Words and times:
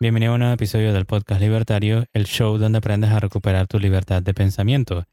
Bienvenido 0.00 0.32
a 0.32 0.34
un 0.34 0.40
nuevo 0.40 0.54
episodio 0.54 0.92
del 0.92 1.04
podcast 1.04 1.40
Libertario, 1.40 2.04
el 2.14 2.24
show 2.24 2.56
donde 2.56 2.78
aprendes 2.78 3.10
a 3.10 3.20
recuperar 3.20 3.66
tu 3.66 3.78
libertad 3.78 4.22
de 4.22 4.32
pensamiento. 4.32 5.04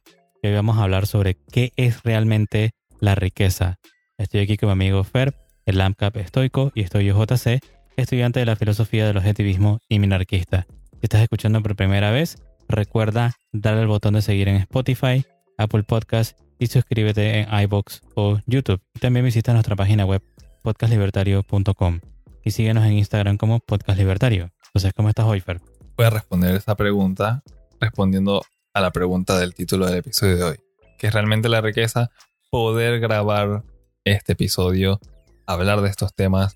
Hoy 0.43 0.53
vamos 0.53 0.77
a 0.77 0.83
hablar 0.83 1.07
sobre 1.07 1.35
qué 1.51 1.73
es 1.75 2.03
realmente 2.03 2.71
la 2.99 3.15
riqueza. 3.15 3.75
Estoy 4.17 4.39
aquí 4.39 4.55
con 4.55 4.67
mi 4.69 4.71
amigo 4.71 5.03
Fer, 5.03 5.35
el 5.65 5.81
AMCAP 5.81 6.17
estoico, 6.17 6.71
y 6.73 6.81
estoy 6.81 7.05
yo 7.05 7.21
JC, 7.21 7.59
estudiante 7.97 8.39
de 8.39 8.45
la 8.45 8.55
filosofía 8.55 9.05
del 9.05 9.17
objetivismo 9.17 9.79
y 9.89 9.99
minarquista. 9.99 10.65
Si 10.93 10.99
estás 11.03 11.21
escuchando 11.21 11.61
por 11.61 11.75
primera 11.75 12.11
vez, 12.11 12.37
recuerda 12.69 13.35
darle 13.51 13.81
al 13.81 13.87
botón 13.87 14.13
de 14.13 14.21
seguir 14.21 14.47
en 14.47 14.55
Spotify, 14.55 15.25
Apple 15.57 15.83
Podcast 15.83 16.39
y 16.59 16.67
suscríbete 16.67 17.39
en 17.39 17.59
iBox 17.61 18.01
o 18.15 18.39
YouTube. 18.45 18.81
Y 18.95 18.99
también 18.99 19.25
visita 19.25 19.53
nuestra 19.53 19.75
página 19.75 20.05
web 20.05 20.23
podcastlibertario.com 20.63 21.99
y 22.47 22.51
síguenos 22.51 22.85
en 22.85 22.93
Instagram 22.93 23.35
como 23.35 23.59
Podcast 23.59 23.99
Libertario. 23.99 24.51
Entonces, 24.67 24.93
¿cómo 24.95 25.09
estás 25.09 25.25
hoy, 25.25 25.41
Fer? 25.41 25.59
Voy 25.97 26.05
a 26.05 26.09
responder 26.09 26.55
esa 26.55 26.75
pregunta 26.75 27.43
respondiendo 27.81 28.41
a 28.73 28.79
la 28.79 28.91
pregunta 28.91 29.37
del 29.37 29.53
título 29.53 29.85
del 29.85 29.97
episodio 29.97 30.37
de 30.37 30.43
hoy, 30.43 30.59
que 30.97 31.07
es 31.07 31.13
realmente 31.13 31.49
la 31.49 31.59
riqueza 31.59 32.09
poder 32.49 33.01
grabar 33.01 33.63
este 34.05 34.31
episodio, 34.31 35.01
hablar 35.45 35.81
de 35.81 35.89
estos 35.89 36.15
temas 36.15 36.55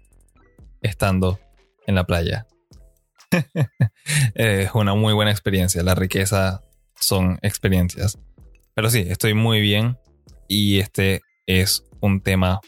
estando 0.79 1.41
en 1.85 1.95
la 1.95 2.05
playa. 2.05 2.47
es 4.35 4.71
una 4.73 4.95
muy 4.95 5.13
buena 5.13 5.31
experiencia, 5.31 5.83
la 5.83 5.95
riqueza 5.95 6.61
son 6.95 7.37
experiencias. 7.41 8.17
Pero 8.75 8.89
sí, 8.89 9.05
estoy 9.09 9.33
muy 9.33 9.59
bien 9.59 9.97
y 10.47 10.79
este 10.79 11.21
es 11.47 11.83
un 11.99 12.21
tema 12.21 12.61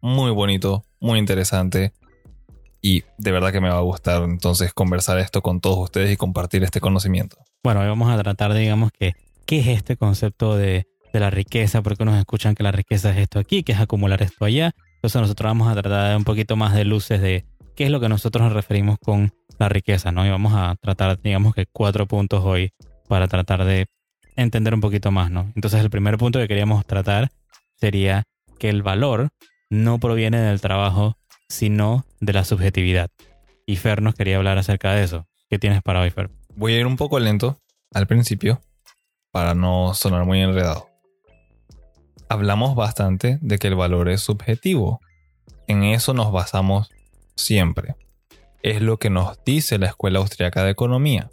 muy 0.00 0.30
bonito, 0.30 0.84
muy 1.00 1.18
interesante 1.18 1.92
y 2.86 3.02
de 3.18 3.32
verdad 3.32 3.50
que 3.50 3.60
me 3.60 3.68
va 3.68 3.78
a 3.78 3.80
gustar 3.80 4.22
entonces 4.22 4.72
conversar 4.72 5.18
esto 5.18 5.42
con 5.42 5.60
todos 5.60 5.78
ustedes 5.78 6.12
y 6.12 6.16
compartir 6.16 6.62
este 6.62 6.78
conocimiento. 6.78 7.36
Bueno, 7.64 7.80
hoy 7.80 7.88
vamos 7.88 8.08
a 8.08 8.22
tratar, 8.22 8.54
digamos, 8.54 8.92
que 8.96 9.14
qué 9.44 9.58
es 9.58 9.66
este 9.66 9.96
concepto 9.96 10.56
de, 10.56 10.86
de 11.12 11.20
la 11.20 11.30
riqueza, 11.30 11.82
porque 11.82 12.04
nos 12.04 12.16
escuchan 12.16 12.54
que 12.54 12.62
la 12.62 12.70
riqueza 12.70 13.10
es 13.10 13.16
esto 13.16 13.40
aquí, 13.40 13.64
que 13.64 13.72
es 13.72 13.80
acumular 13.80 14.22
esto 14.22 14.44
allá. 14.44 14.70
Entonces 14.94 15.20
nosotros 15.20 15.50
vamos 15.50 15.66
a 15.66 15.74
tratar 15.74 16.10
de 16.10 16.16
un 16.16 16.22
poquito 16.22 16.54
más 16.54 16.74
de 16.76 16.84
luces 16.84 17.20
de 17.20 17.44
qué 17.74 17.86
es 17.86 17.90
lo 17.90 17.98
que 17.98 18.08
nosotros 18.08 18.44
nos 18.44 18.52
referimos 18.52 18.98
con 19.02 19.32
la 19.58 19.68
riqueza, 19.68 20.12
¿no? 20.12 20.24
Y 20.24 20.30
vamos 20.30 20.52
a 20.54 20.76
tratar, 20.80 21.20
digamos 21.20 21.56
que 21.56 21.66
cuatro 21.66 22.06
puntos 22.06 22.44
hoy 22.44 22.70
para 23.08 23.26
tratar 23.26 23.64
de 23.64 23.86
entender 24.36 24.74
un 24.74 24.80
poquito 24.80 25.10
más, 25.10 25.32
¿no? 25.32 25.50
Entonces 25.56 25.80
el 25.80 25.90
primer 25.90 26.18
punto 26.18 26.38
que 26.38 26.46
queríamos 26.46 26.86
tratar 26.86 27.32
sería 27.80 28.22
que 28.60 28.68
el 28.68 28.84
valor 28.84 29.30
no 29.70 29.98
proviene 29.98 30.38
del 30.38 30.60
trabajo, 30.60 31.16
sino 31.48 32.06
de 32.20 32.32
la 32.32 32.44
subjetividad. 32.44 33.10
Y 33.66 33.76
Fer 33.76 34.02
nos 34.02 34.14
quería 34.14 34.36
hablar 34.36 34.58
acerca 34.58 34.94
de 34.94 35.04
eso. 35.04 35.26
¿Qué 35.48 35.58
tienes 35.58 35.82
para 35.82 36.00
hoy, 36.00 36.10
Fer? 36.10 36.30
Voy 36.54 36.74
a 36.74 36.80
ir 36.80 36.86
un 36.86 36.96
poco 36.96 37.18
lento 37.18 37.60
al 37.92 38.06
principio 38.06 38.60
para 39.30 39.54
no 39.54 39.94
sonar 39.94 40.24
muy 40.24 40.40
enredado. 40.40 40.88
Hablamos 42.28 42.74
bastante 42.74 43.38
de 43.40 43.58
que 43.58 43.68
el 43.68 43.74
valor 43.76 44.08
es 44.08 44.22
subjetivo. 44.22 45.00
En 45.66 45.84
eso 45.84 46.14
nos 46.14 46.32
basamos 46.32 46.90
siempre. 47.36 47.94
Es 48.62 48.82
lo 48.82 48.98
que 48.98 49.10
nos 49.10 49.44
dice 49.44 49.78
la 49.78 49.86
Escuela 49.86 50.18
Austriaca 50.18 50.64
de 50.64 50.70
Economía. 50.70 51.30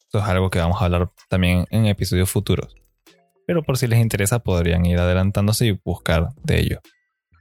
Esto 0.00 0.18
es 0.18 0.24
algo 0.24 0.50
que 0.50 0.58
vamos 0.58 0.80
a 0.80 0.86
hablar 0.86 1.10
también 1.28 1.66
en 1.70 1.86
episodios 1.86 2.30
futuros. 2.30 2.74
Pero 3.46 3.62
por 3.62 3.78
si 3.78 3.86
les 3.86 4.00
interesa 4.00 4.40
podrían 4.40 4.84
ir 4.86 4.98
adelantándose 4.98 5.66
y 5.66 5.80
buscar 5.84 6.30
de 6.42 6.60
ello. 6.60 6.80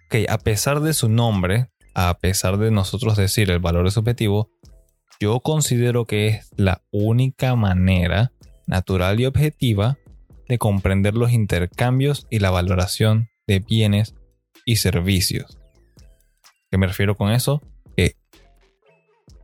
Ok, 0.05 0.15
a 0.29 0.37
pesar 0.37 0.81
de 0.81 0.93
su 0.93 1.09
nombre, 1.09 1.69
a 1.95 2.13
pesar 2.19 2.57
de 2.57 2.69
nosotros 2.69 3.17
decir 3.17 3.49
el 3.49 3.59
valor 3.59 3.87
es 3.87 3.95
subjetivo, 3.95 4.51
yo 5.19 5.39
considero 5.39 6.05
que 6.05 6.27
es 6.27 6.51
la 6.57 6.83
única 6.91 7.55
manera 7.55 8.31
natural 8.67 9.19
y 9.19 9.25
objetiva 9.25 9.97
de 10.47 10.59
comprender 10.59 11.15
los 11.15 11.31
intercambios 11.31 12.27
y 12.29 12.39
la 12.39 12.51
valoración 12.51 13.29
de 13.47 13.59
bienes 13.59 14.13
y 14.63 14.75
servicios. 14.75 15.57
¿Qué 16.69 16.77
me 16.77 16.87
refiero 16.87 17.15
con 17.15 17.31
eso? 17.31 17.61
Que 17.97 18.15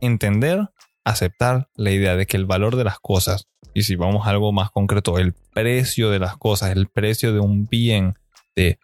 entender, 0.00 0.68
aceptar 1.04 1.68
la 1.74 1.90
idea 1.90 2.14
de 2.16 2.26
que 2.26 2.36
el 2.36 2.46
valor 2.46 2.76
de 2.76 2.84
las 2.84 3.00
cosas, 3.00 3.48
y 3.74 3.82
si 3.82 3.96
vamos 3.96 4.26
a 4.26 4.30
algo 4.30 4.52
más 4.52 4.70
concreto, 4.70 5.18
el 5.18 5.34
precio 5.54 6.10
de 6.10 6.20
las 6.20 6.36
cosas, 6.36 6.70
el 6.70 6.86
precio 6.86 7.32
de 7.32 7.40
un 7.40 7.66
bien, 7.66 8.14
de 8.54 8.78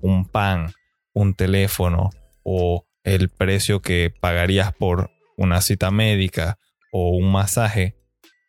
un 0.00 0.24
pan, 0.24 0.72
un 1.16 1.32
teléfono 1.34 2.10
o 2.42 2.86
el 3.02 3.30
precio 3.30 3.80
que 3.80 4.12
pagarías 4.20 4.74
por 4.74 5.10
una 5.38 5.62
cita 5.62 5.90
médica 5.90 6.58
o 6.92 7.16
un 7.16 7.32
masaje 7.32 7.96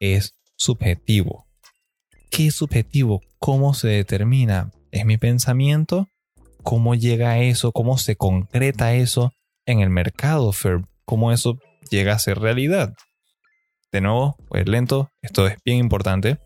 es 0.01 0.35
subjetivo. 0.57 1.47
¿Qué 2.29 2.47
es 2.47 2.55
subjetivo? 2.55 3.21
¿Cómo 3.39 3.73
se 3.73 3.87
determina? 3.87 4.71
¿Es 4.91 5.05
mi 5.05 5.17
pensamiento? 5.17 6.09
¿Cómo 6.61 6.93
llega 6.93 7.31
a 7.31 7.39
eso? 7.39 7.71
¿Cómo 7.71 7.97
se 7.97 8.17
concreta 8.17 8.93
eso 8.93 9.31
en 9.65 9.79
el 9.79 9.89
mercado, 9.89 10.51
¿Cómo 11.05 11.31
eso 11.31 11.59
llega 11.89 12.13
a 12.13 12.19
ser 12.19 12.39
realidad? 12.39 12.93
De 13.93 14.01
nuevo, 14.01 14.35
pues 14.49 14.67
lento, 14.67 15.09
esto 15.21 15.47
es 15.47 15.55
bien 15.63 15.77
importante. 15.77 16.39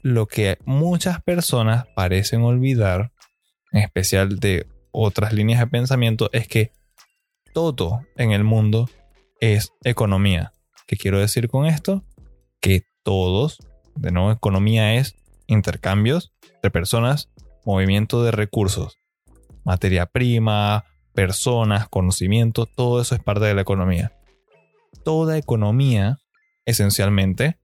Lo 0.00 0.26
que 0.26 0.58
muchas 0.64 1.20
personas 1.22 1.86
parecen 1.96 2.42
olvidar, 2.42 3.10
en 3.72 3.82
especial 3.82 4.38
de 4.38 4.68
otras 4.94 5.32
líneas 5.32 5.58
de 5.58 5.66
pensamiento 5.66 6.30
es 6.32 6.46
que 6.46 6.72
todo 7.52 8.06
en 8.16 8.30
el 8.30 8.44
mundo 8.44 8.88
es 9.40 9.72
economía. 9.82 10.52
¿Qué 10.86 10.96
quiero 10.96 11.18
decir 11.18 11.48
con 11.48 11.66
esto? 11.66 12.04
Que 12.60 12.82
todos, 13.02 13.58
de 13.96 14.12
nuevo, 14.12 14.30
economía 14.30 14.94
es 14.94 15.16
intercambios 15.48 16.32
de 16.62 16.70
personas, 16.70 17.28
movimiento 17.64 18.22
de 18.22 18.30
recursos, 18.30 18.98
materia 19.64 20.06
prima, 20.06 20.84
personas, 21.12 21.88
conocimiento, 21.88 22.66
todo 22.66 23.00
eso 23.00 23.16
es 23.16 23.22
parte 23.22 23.46
de 23.46 23.54
la 23.54 23.62
economía. 23.62 24.12
Toda 25.04 25.36
economía, 25.36 26.18
esencialmente, 26.66 27.58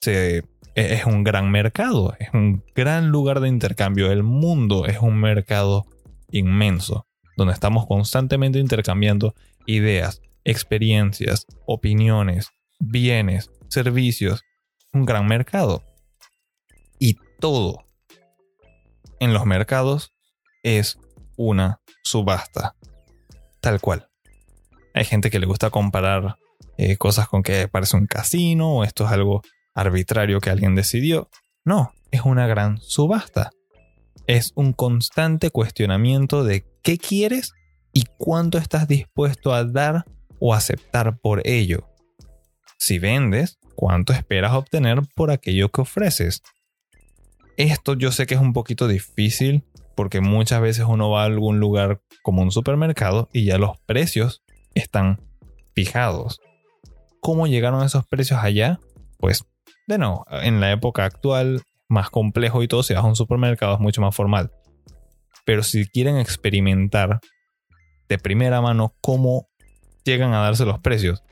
se, 0.00 0.44
es 0.76 1.04
un 1.04 1.24
gran 1.24 1.50
mercado, 1.50 2.14
es 2.20 2.28
un 2.32 2.64
gran 2.76 3.08
lugar 3.08 3.40
de 3.40 3.48
intercambio. 3.48 4.12
El 4.12 4.22
mundo 4.22 4.86
es 4.86 5.00
un 5.00 5.18
mercado 5.18 5.86
inmenso, 6.30 7.06
donde 7.36 7.54
estamos 7.54 7.86
constantemente 7.86 8.58
intercambiando 8.58 9.34
ideas, 9.66 10.20
experiencias, 10.44 11.46
opiniones, 11.66 12.48
bienes, 12.78 13.50
servicios, 13.68 14.42
un 14.92 15.04
gran 15.04 15.26
mercado. 15.26 15.82
Y 16.98 17.16
todo 17.38 17.84
en 19.20 19.32
los 19.32 19.46
mercados 19.46 20.12
es 20.62 20.98
una 21.36 21.80
subasta, 22.02 22.74
tal 23.60 23.80
cual. 23.80 24.08
Hay 24.94 25.04
gente 25.04 25.30
que 25.30 25.38
le 25.38 25.46
gusta 25.46 25.70
comparar 25.70 26.36
eh, 26.76 26.96
cosas 26.96 27.28
con 27.28 27.42
que 27.42 27.68
parece 27.68 27.96
un 27.96 28.06
casino 28.06 28.76
o 28.76 28.84
esto 28.84 29.04
es 29.04 29.12
algo 29.12 29.42
arbitrario 29.74 30.40
que 30.40 30.50
alguien 30.50 30.74
decidió. 30.74 31.28
No, 31.64 31.92
es 32.10 32.22
una 32.22 32.46
gran 32.46 32.78
subasta 32.78 33.50
es 34.28 34.52
un 34.54 34.74
constante 34.74 35.50
cuestionamiento 35.50 36.44
de 36.44 36.66
qué 36.82 36.98
quieres 36.98 37.54
y 37.94 38.04
cuánto 38.18 38.58
estás 38.58 38.86
dispuesto 38.86 39.54
a 39.54 39.64
dar 39.64 40.04
o 40.38 40.54
aceptar 40.54 41.18
por 41.18 41.44
ello. 41.46 41.88
Si 42.78 42.98
vendes, 42.98 43.58
cuánto 43.74 44.12
esperas 44.12 44.52
obtener 44.52 45.00
por 45.16 45.30
aquello 45.30 45.70
que 45.70 45.80
ofreces. 45.80 46.42
Esto 47.56 47.94
yo 47.94 48.12
sé 48.12 48.26
que 48.26 48.34
es 48.34 48.40
un 48.40 48.52
poquito 48.52 48.86
difícil 48.86 49.64
porque 49.96 50.20
muchas 50.20 50.60
veces 50.60 50.84
uno 50.86 51.10
va 51.10 51.22
a 51.22 51.26
algún 51.26 51.58
lugar 51.58 52.02
como 52.22 52.42
un 52.42 52.52
supermercado 52.52 53.30
y 53.32 53.46
ya 53.46 53.56
los 53.56 53.78
precios 53.86 54.42
están 54.74 55.22
fijados. 55.74 56.38
¿Cómo 57.20 57.46
llegaron 57.46 57.82
esos 57.82 58.06
precios 58.06 58.40
allá? 58.42 58.78
Pues, 59.16 59.44
de 59.86 59.96
nuevo, 59.96 60.26
en 60.30 60.60
la 60.60 60.70
época 60.70 61.06
actual 61.06 61.62
más 61.88 62.10
complejo 62.10 62.62
y 62.62 62.68
todo, 62.68 62.82
si 62.82 62.94
vas 62.94 63.04
a 63.04 63.06
un 63.06 63.16
supermercado 63.16 63.74
es 63.74 63.80
mucho 63.80 64.00
más 64.00 64.14
formal. 64.14 64.52
Pero 65.44 65.62
si 65.62 65.86
quieren 65.88 66.18
experimentar 66.18 67.20
de 68.08 68.18
primera 68.18 68.60
mano 68.60 68.94
cómo 69.00 69.48
llegan 70.04 70.34
a 70.34 70.40
darse 70.40 70.64
los 70.64 70.78
precios, 70.80 71.22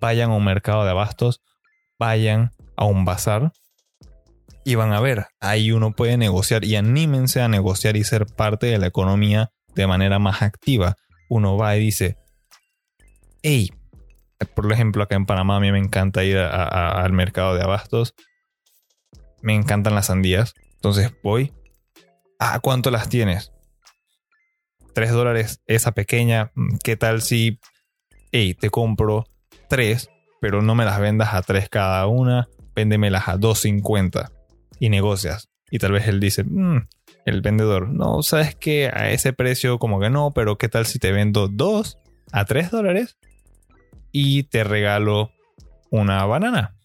vayan 0.00 0.30
a 0.30 0.34
un 0.34 0.44
mercado 0.44 0.84
de 0.84 0.90
abastos, 0.90 1.42
vayan 1.98 2.50
a 2.76 2.84
un 2.84 3.04
bazar 3.04 3.52
y 4.64 4.74
van 4.74 4.92
a 4.92 5.00
ver, 5.00 5.26
ahí 5.40 5.70
uno 5.70 5.92
puede 5.92 6.16
negociar 6.16 6.64
y 6.64 6.76
anímense 6.76 7.40
a 7.40 7.48
negociar 7.48 7.96
y 7.96 8.04
ser 8.04 8.26
parte 8.26 8.66
de 8.66 8.78
la 8.78 8.88
economía 8.88 9.50
de 9.74 9.86
manera 9.86 10.18
más 10.18 10.42
activa. 10.42 10.96
Uno 11.28 11.56
va 11.56 11.76
y 11.76 11.80
dice, 11.80 12.16
hey, 13.42 13.70
por 14.54 14.70
ejemplo, 14.72 15.02
acá 15.02 15.16
en 15.16 15.26
Panamá 15.26 15.56
a 15.56 15.60
mí 15.60 15.70
me 15.70 15.78
encanta 15.78 16.24
ir 16.24 16.38
al 16.38 17.12
mercado 17.12 17.54
de 17.54 17.62
abastos 17.62 18.14
me 19.46 19.54
encantan 19.54 19.94
las 19.94 20.06
sandías. 20.06 20.54
Entonces 20.74 21.12
voy. 21.22 21.52
¿A 22.40 22.58
cuánto 22.58 22.90
las 22.90 23.08
tienes? 23.08 23.52
3 24.92 25.12
dólares 25.12 25.62
esa 25.68 25.92
pequeña, 25.92 26.50
mm, 26.56 26.78
¿qué 26.82 26.96
tal 26.96 27.22
si, 27.22 27.60
hey, 28.32 28.54
te 28.54 28.70
compro 28.70 29.24
3, 29.68 30.10
pero 30.40 30.62
no 30.62 30.74
me 30.74 30.84
las 30.84 30.98
vendas 30.98 31.32
a 31.32 31.42
3 31.42 31.68
cada 31.68 32.08
una, 32.08 32.48
véndemelas 32.74 33.28
a 33.28 33.36
2.50 33.36 34.32
y 34.80 34.88
negocias. 34.88 35.48
Y 35.70 35.78
tal 35.78 35.92
vez 35.92 36.08
él 36.08 36.18
dice, 36.18 36.42
mm, 36.42 36.88
el 37.24 37.40
vendedor, 37.40 37.88
no, 37.88 38.24
sabes 38.24 38.56
que 38.56 38.88
a 38.88 39.10
ese 39.10 39.32
precio 39.32 39.78
como 39.78 40.00
que 40.00 40.10
no, 40.10 40.32
pero 40.32 40.58
¿qué 40.58 40.68
tal 40.68 40.86
si 40.86 40.98
te 40.98 41.12
vendo 41.12 41.46
2 41.46 41.98
a 42.32 42.44
3 42.46 42.72
dólares 42.72 43.16
y 44.10 44.42
te 44.42 44.64
regalo 44.64 45.30
una 45.90 46.24
banana? 46.26 46.75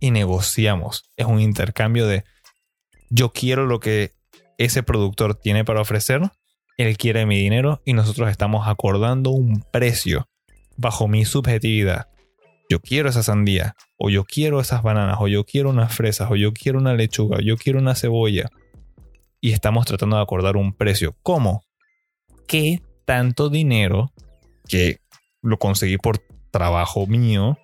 Y 0.00 0.10
negociamos. 0.10 1.04
Es 1.16 1.26
un 1.26 1.40
intercambio 1.40 2.06
de 2.06 2.24
yo 3.10 3.32
quiero 3.32 3.66
lo 3.66 3.80
que 3.80 4.12
ese 4.58 4.82
productor 4.82 5.34
tiene 5.34 5.64
para 5.64 5.80
ofrecer, 5.80 6.22
él 6.76 6.96
quiere 6.96 7.26
mi 7.26 7.36
dinero 7.36 7.82
y 7.84 7.92
nosotros 7.92 8.30
estamos 8.30 8.66
acordando 8.66 9.30
un 9.30 9.62
precio 9.70 10.28
bajo 10.76 11.08
mi 11.08 11.24
subjetividad. 11.24 12.08
Yo 12.70 12.80
quiero 12.80 13.08
esa 13.08 13.22
sandía, 13.22 13.74
o 13.98 14.10
yo 14.10 14.24
quiero 14.24 14.60
esas 14.60 14.82
bananas, 14.82 15.16
o 15.20 15.28
yo 15.28 15.44
quiero 15.44 15.70
unas 15.70 15.94
fresas, 15.94 16.30
o 16.30 16.36
yo 16.36 16.52
quiero 16.52 16.78
una 16.78 16.94
lechuga, 16.94 17.38
o 17.38 17.40
yo 17.40 17.56
quiero 17.56 17.80
una 17.80 17.94
cebolla. 17.94 18.48
Y 19.40 19.52
estamos 19.52 19.86
tratando 19.86 20.16
de 20.16 20.22
acordar 20.22 20.56
un 20.56 20.72
precio. 20.72 21.16
¿Cómo? 21.22 21.64
¿Qué 22.46 22.80
tanto 23.04 23.50
dinero 23.50 24.12
que 24.68 25.00
lo 25.42 25.58
conseguí 25.58 25.98
por 25.98 26.18
trabajo 26.50 27.06
mío 27.06 27.58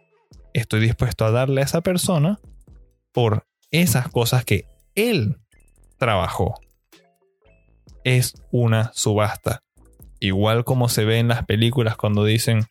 estoy 0.61 0.81
dispuesto 0.81 1.25
a 1.25 1.31
darle 1.31 1.61
a 1.61 1.64
esa 1.64 1.81
persona 1.81 2.41
por 3.12 3.47
esas 3.70 4.08
cosas 4.08 4.44
que 4.44 4.67
él 4.94 5.37
trabajó. 5.99 6.55
Es 8.05 8.35
una 8.50 8.91
subasta. 8.94 9.62
Igual 10.20 10.64
como 10.64 10.88
se 10.88 11.05
ve 11.05 11.19
en 11.19 11.29
las 11.29 11.44
películas 11.44 11.97
cuando 11.97 12.25
dicen, 12.25 12.67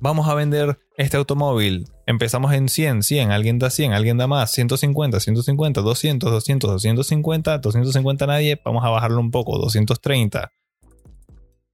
vamos 0.00 0.28
a 0.28 0.34
vender 0.34 0.78
este 0.96 1.16
automóvil, 1.16 1.88
empezamos 2.06 2.52
en 2.52 2.68
100, 2.68 3.02
100, 3.02 3.30
alguien 3.30 3.58
da 3.58 3.70
100, 3.70 3.92
alguien 3.92 4.18
da 4.18 4.26
más, 4.26 4.50
150, 4.50 5.20
150, 5.20 5.80
200, 5.82 6.30
200, 6.30 6.70
250, 6.70 7.58
250 7.58 8.26
nadie, 8.26 8.60
vamos 8.64 8.84
a 8.84 8.90
bajarlo 8.90 9.20
un 9.20 9.30
poco, 9.30 9.58
230. 9.58 10.52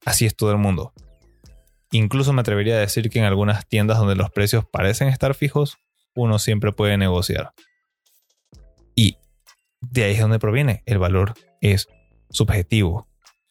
Así 0.05 0.27
es 0.27 0.37
todo 0.37 0.53
el 0.53 0.59
mundo. 0.59 0.93
Incluso 1.93 2.33
me 2.33 2.41
atrevería 2.41 2.75
a 2.75 2.81
decir 2.81 3.11
que 3.11 3.19
en 3.19 3.25
algunas 3.25 3.67
tiendas 3.67 3.99
donde 3.99 4.17
los 4.17 4.31
precios 4.31 4.65
parecen 4.65 5.09
estar 5.09 5.35
fijos, 5.35 5.79
uno 6.15 6.39
siempre 6.39 6.73
puede 6.73 6.97
negociar. 6.99 7.53
Y 8.95 9.19
de 9.81 10.05
ahí 10.05 10.15
es 10.15 10.21
donde 10.21 10.39
proviene. 10.39 10.83
El 10.87 10.99
valor 10.99 11.35
es 11.61 11.89
subjetivo 12.31 13.07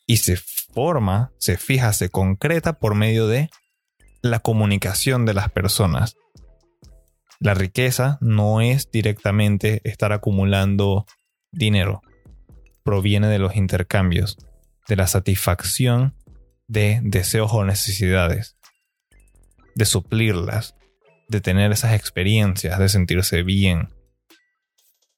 y 0.05 0.17
se 0.17 0.35
forma, 0.35 1.31
se 1.37 1.57
fija, 1.57 1.93
se 1.93 2.09
concreta 2.09 2.73
por 2.73 2.95
medio 2.95 3.27
de 3.27 3.49
la 4.21 4.39
comunicación 4.39 5.25
de 5.25 5.33
las 5.33 5.49
personas. 5.51 6.15
La 7.39 7.53
riqueza 7.53 8.17
no 8.21 8.61
es 8.61 8.89
directamente 8.91 9.81
estar 9.83 10.11
acumulando 10.11 11.05
dinero. 11.51 12.01
Proviene 12.83 13.27
de 13.27 13.39
los 13.39 13.55
intercambios, 13.55 14.37
de 14.87 14.95
la 14.95 15.07
satisfacción 15.07 16.15
de 16.67 16.99
deseos 17.03 17.51
o 17.53 17.63
necesidades, 17.63 18.57
de 19.75 19.85
suplirlas, 19.85 20.75
de 21.27 21.41
tener 21.41 21.71
esas 21.71 21.93
experiencias, 21.93 22.79
de 22.79 22.89
sentirse 22.89 23.43
bien, 23.43 23.89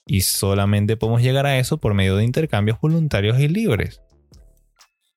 y 0.08 0.22
solamente 0.22 0.98
podemos 0.98 1.22
llegar 1.22 1.46
a 1.46 1.60
eso 1.60 1.78
por 1.78 1.94
medio 1.94 2.16
de 2.16 2.24
intercambios 2.24 2.80
voluntarios 2.80 3.40
y 3.40 3.48
libres, 3.48 4.02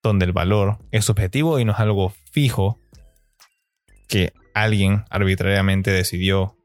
donde 0.03 0.25
el 0.25 0.32
valor 0.32 0.79
es 0.91 1.05
subjetivo 1.05 1.59
y 1.61 1.65
no 1.65 1.73
es 1.73 1.79
algo 1.79 2.12
fijo 2.32 2.79
que 4.09 4.32
alguien 4.55 5.05
arbitrariamente 5.11 5.93
decidió, 5.93 6.56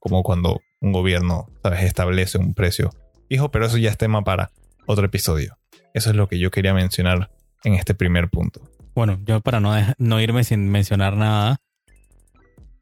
como 0.00 0.22
cuando 0.22 0.60
un 0.80 0.92
gobierno 0.92 1.46
establece 1.80 2.38
un 2.38 2.54
precio 2.54 2.90
fijo, 3.28 3.50
pero 3.50 3.66
eso 3.66 3.78
ya 3.78 3.90
es 3.90 3.98
tema 3.98 4.22
para 4.22 4.50
otro 4.86 5.06
episodio. 5.06 5.56
Eso 5.94 6.10
es 6.10 6.16
lo 6.16 6.28
que 6.28 6.38
yo 6.38 6.50
quería 6.50 6.74
mencionar 6.74 7.30
en 7.62 7.74
este 7.74 7.94
primer 7.94 8.28
punto. 8.28 8.62
Bueno, 8.98 9.16
yo 9.24 9.40
para 9.40 9.60
no, 9.60 10.20
irme 10.20 10.42
sin 10.42 10.68
mencionar 10.70 11.16
nada, 11.16 11.58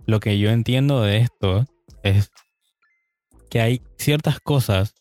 lo 0.06 0.18
que 0.18 0.38
yo 0.38 0.48
entiendo 0.48 1.02
de 1.02 1.18
esto 1.18 1.66
es 2.02 2.30
que 3.50 3.60
hay 3.60 3.82
ciertas 3.98 4.40
cosas, 4.40 4.94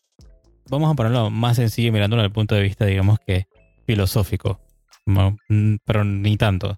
vamos 0.68 0.92
a 0.92 0.94
ponerlo 0.94 1.30
más 1.30 1.56
sencillo 1.56 1.90
mirándolo 1.90 2.20
desde 2.20 2.28
el 2.28 2.34
punto 2.34 2.54
de 2.54 2.60
vista, 2.60 2.84
digamos 2.84 3.18
que 3.26 3.46
filosófico, 3.86 4.60
mm, 5.06 5.76
pero 5.86 6.04
ni 6.04 6.36
tanto. 6.36 6.76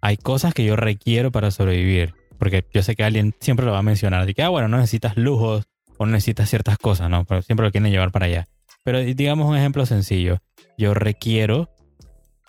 Hay 0.00 0.16
cosas 0.16 0.54
que 0.54 0.64
yo 0.64 0.74
requiero 0.74 1.30
para 1.30 1.50
sobrevivir, 1.50 2.14
porque 2.38 2.64
yo 2.72 2.82
sé 2.82 2.96
que 2.96 3.04
alguien 3.04 3.34
siempre 3.40 3.66
lo 3.66 3.72
va 3.72 3.80
a 3.80 3.82
mencionar, 3.82 4.24
de 4.24 4.32
que, 4.32 4.42
ah, 4.42 4.48
bueno, 4.48 4.68
no 4.68 4.78
necesitas 4.78 5.18
lujos 5.18 5.66
o 5.98 6.06
necesitas 6.06 6.48
ciertas 6.48 6.78
cosas, 6.78 7.10
¿no? 7.10 7.26
Pero 7.26 7.42
siempre 7.42 7.66
lo 7.66 7.70
quieren 7.70 7.92
llevar 7.92 8.10
para 8.10 8.24
allá. 8.24 8.46
Pero 8.84 9.00
digamos 9.00 9.46
un 9.46 9.58
ejemplo 9.58 9.84
sencillo, 9.84 10.38
yo 10.78 10.94
requiero 10.94 11.68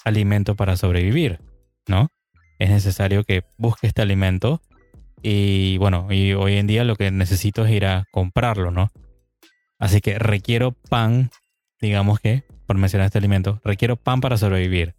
alimento 0.03 0.56
para 0.56 0.77
sobrevivir, 0.77 1.39
¿no? 1.88 2.09
Es 2.59 2.69
necesario 2.69 3.24
que 3.24 3.44
busque 3.57 3.88
este 3.88 4.01
alimento 4.01 4.62
y 5.21 5.77
bueno, 5.77 6.07
y 6.09 6.33
hoy 6.33 6.57
en 6.57 6.68
día 6.68 6.83
lo 6.83 6.95
que 6.95 7.12
necesito 7.12 7.65
es 7.65 7.71
ir 7.71 7.86
a 7.86 8.06
comprarlo, 8.12 8.71
¿no? 8.71 8.92
Así 9.77 10.01
que 10.01 10.18
requiero 10.19 10.74
pan, 10.89 11.31
digamos 11.80 12.19
que, 12.19 12.44
por 12.68 12.77
mencionar 12.77 13.07
este 13.07 13.18
alimento, 13.18 13.59
requiero 13.63 13.95
pan 13.95 14.21
para 14.21 14.38
sobrevivir. 14.38 14.95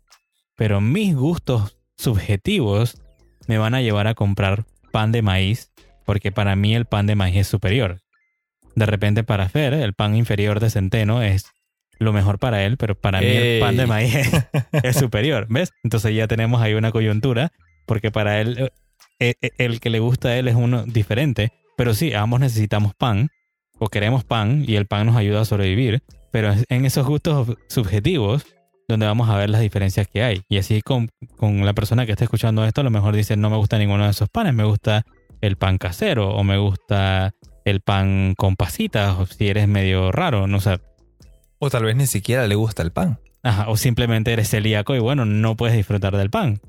Pero 0.56 0.80
mis 0.80 1.14
gustos 1.14 1.78
subjetivos 1.96 3.00
me 3.46 3.58
van 3.58 3.74
a 3.74 3.80
llevar 3.80 4.06
a 4.06 4.14
comprar 4.14 4.64
pan 4.90 5.12
de 5.12 5.22
maíz, 5.22 5.72
porque 6.04 6.32
para 6.32 6.56
mí 6.56 6.74
el 6.74 6.84
pan 6.84 7.06
de 7.06 7.14
maíz 7.14 7.36
es 7.36 7.46
superior. 7.48 8.00
De 8.74 8.86
repente 8.86 9.24
para 9.24 9.48
Fer, 9.48 9.74
el 9.74 9.94
pan 9.94 10.16
inferior 10.16 10.60
de 10.60 10.70
centeno 10.70 11.22
es 11.22 11.46
lo 12.02 12.12
mejor 12.12 12.38
para 12.38 12.64
él, 12.64 12.76
pero 12.76 12.94
para 12.94 13.20
mí 13.20 13.26
el 13.26 13.60
pan 13.60 13.76
de 13.76 13.86
maíz 13.86 14.14
es 14.82 14.96
superior, 14.96 15.46
¿ves? 15.48 15.72
Entonces 15.82 16.14
ya 16.14 16.26
tenemos 16.26 16.60
ahí 16.60 16.74
una 16.74 16.90
coyuntura, 16.90 17.52
porque 17.86 18.10
para 18.10 18.40
él 18.40 18.70
eh, 19.18 19.34
eh, 19.40 19.50
el 19.58 19.80
que 19.80 19.90
le 19.90 20.00
gusta 20.00 20.28
a 20.28 20.36
él 20.36 20.48
es 20.48 20.54
uno 20.54 20.84
diferente, 20.84 21.52
pero 21.76 21.94
sí, 21.94 22.12
ambos 22.12 22.40
necesitamos 22.40 22.94
pan 22.94 23.30
o 23.78 23.88
queremos 23.88 24.24
pan 24.24 24.64
y 24.66 24.76
el 24.76 24.86
pan 24.86 25.06
nos 25.06 25.16
ayuda 25.16 25.40
a 25.40 25.44
sobrevivir, 25.44 26.02
pero 26.30 26.52
en 26.68 26.84
esos 26.84 27.06
gustos 27.06 27.56
subjetivos 27.68 28.44
donde 28.88 29.06
vamos 29.06 29.28
a 29.28 29.36
ver 29.36 29.50
las 29.50 29.60
diferencias 29.60 30.06
que 30.06 30.22
hay. 30.22 30.42
Y 30.48 30.58
así 30.58 30.82
con, 30.82 31.08
con 31.36 31.64
la 31.64 31.72
persona 31.72 32.06
que 32.06 32.12
está 32.12 32.24
escuchando 32.24 32.64
esto, 32.64 32.80
a 32.80 32.84
lo 32.84 32.90
mejor 32.90 33.14
dice, 33.16 33.36
no 33.36 33.50
me 33.50 33.56
gusta 33.56 33.78
ninguno 33.78 34.04
de 34.04 34.10
esos 34.10 34.28
panes, 34.28 34.54
me 34.54 34.64
gusta 34.64 35.04
el 35.40 35.56
pan 35.56 35.78
casero 35.78 36.30
o 36.30 36.44
me 36.44 36.58
gusta 36.58 37.34
el 37.64 37.80
pan 37.80 38.34
con 38.36 38.56
pasitas, 38.56 39.18
o 39.18 39.26
si 39.26 39.48
eres 39.48 39.68
medio 39.68 40.12
raro, 40.12 40.46
no 40.46 40.60
sé. 40.60 40.78
O 41.64 41.70
tal 41.70 41.84
vez 41.84 41.94
ni 41.94 42.08
siquiera 42.08 42.48
le 42.48 42.56
gusta 42.56 42.82
el 42.82 42.90
pan. 42.90 43.20
Ajá, 43.44 43.68
o 43.68 43.76
simplemente 43.76 44.32
eres 44.32 44.50
celíaco 44.50 44.96
y 44.96 44.98
bueno, 44.98 45.24
no 45.24 45.54
puedes 45.54 45.76
disfrutar 45.76 46.16
del 46.16 46.28
pan. 46.28 46.60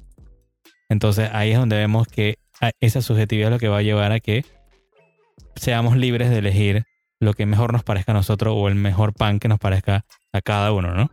Entonces 0.88 1.32
ahí 1.34 1.50
es 1.50 1.58
donde 1.58 1.78
vemos 1.78 2.08
que 2.08 2.38
esa 2.80 3.02
subjetividad 3.02 3.48
es 3.48 3.54
lo 3.54 3.60
que 3.60 3.70
va 3.70 3.80
a 3.80 3.82
llevar 3.82 4.12
a 4.12 4.20
que 4.20 4.46
seamos 5.56 5.98
libres 5.98 6.30
de 6.30 6.38
elegir 6.38 6.84
lo 7.20 7.34
que 7.34 7.48
mejor 7.48 7.74
nos 7.74 7.84
parezca 7.84 8.12
a 8.12 8.16
nosotros 8.16 8.54
o 8.56 8.68
el 8.68 8.76
mejor 8.76 9.16
pan 9.16 9.40
que 9.40 9.48
nos 9.48 9.58
parezca 9.58 10.06
a 10.32 10.42
cada 10.42 10.72
uno, 10.72 10.94
¿no? 10.94 11.10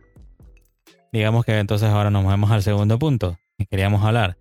Digamos 1.11 1.43
que 1.43 1.57
entonces 1.57 1.89
ahora 1.89 2.11
nos 2.11 2.23
movemos 2.23 2.51
al 2.51 2.61
segundo 2.61 2.99
punto 2.99 3.39
que 3.57 3.65
queríamos 3.65 4.05
hablar. 4.05 4.37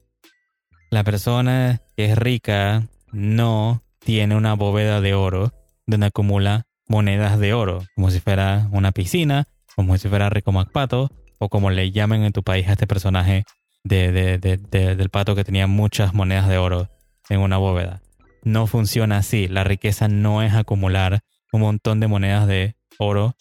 La 0.90 1.02
persona 1.02 1.80
que 1.97 2.04
es 2.04 2.18
rica 2.18 2.88
no 3.11 3.82
tiene 4.00 4.37
una 4.37 4.52
bóveda 4.52 5.00
de 5.00 5.14
oro 5.14 5.54
donde 5.87 6.09
acumula 6.09 6.66
monedas 6.90 7.38
de 7.38 7.54
oro, 7.54 7.85
como 7.94 8.11
si 8.11 8.18
fuera 8.18 8.68
una 8.73 8.90
piscina, 8.90 9.47
como 9.76 9.97
si 9.97 10.09
fuera 10.09 10.28
Rico 10.28 10.50
Macpato, 10.50 11.12
o 11.38 11.49
como 11.49 11.70
le 11.70 11.92
llamen 11.92 12.25
en 12.25 12.32
tu 12.32 12.42
país 12.42 12.66
a 12.68 12.73
este 12.73 12.88
personaje 12.88 13.44
de, 13.85 14.11
del 14.11 15.09
pato 15.09 15.37
que 15.37 15.44
tenía 15.44 15.68
muchas 15.68 16.12
monedas 16.14 16.49
de 16.49 16.59
oro 16.59 16.90
en 17.28 17.40
una 17.40 17.59
bóveda. 17.59 18.02
No 18.42 18.66
funciona 18.66 19.18
así. 19.18 19.47
La 19.47 19.62
riqueza 19.62 20.09
no 20.09 20.42
es 20.42 20.52
acumular 20.52 21.20
un 21.52 21.61
montón 21.61 22.00
de 22.00 22.09
monedas 22.09 22.49
de 22.49 22.75
oro 22.99 23.37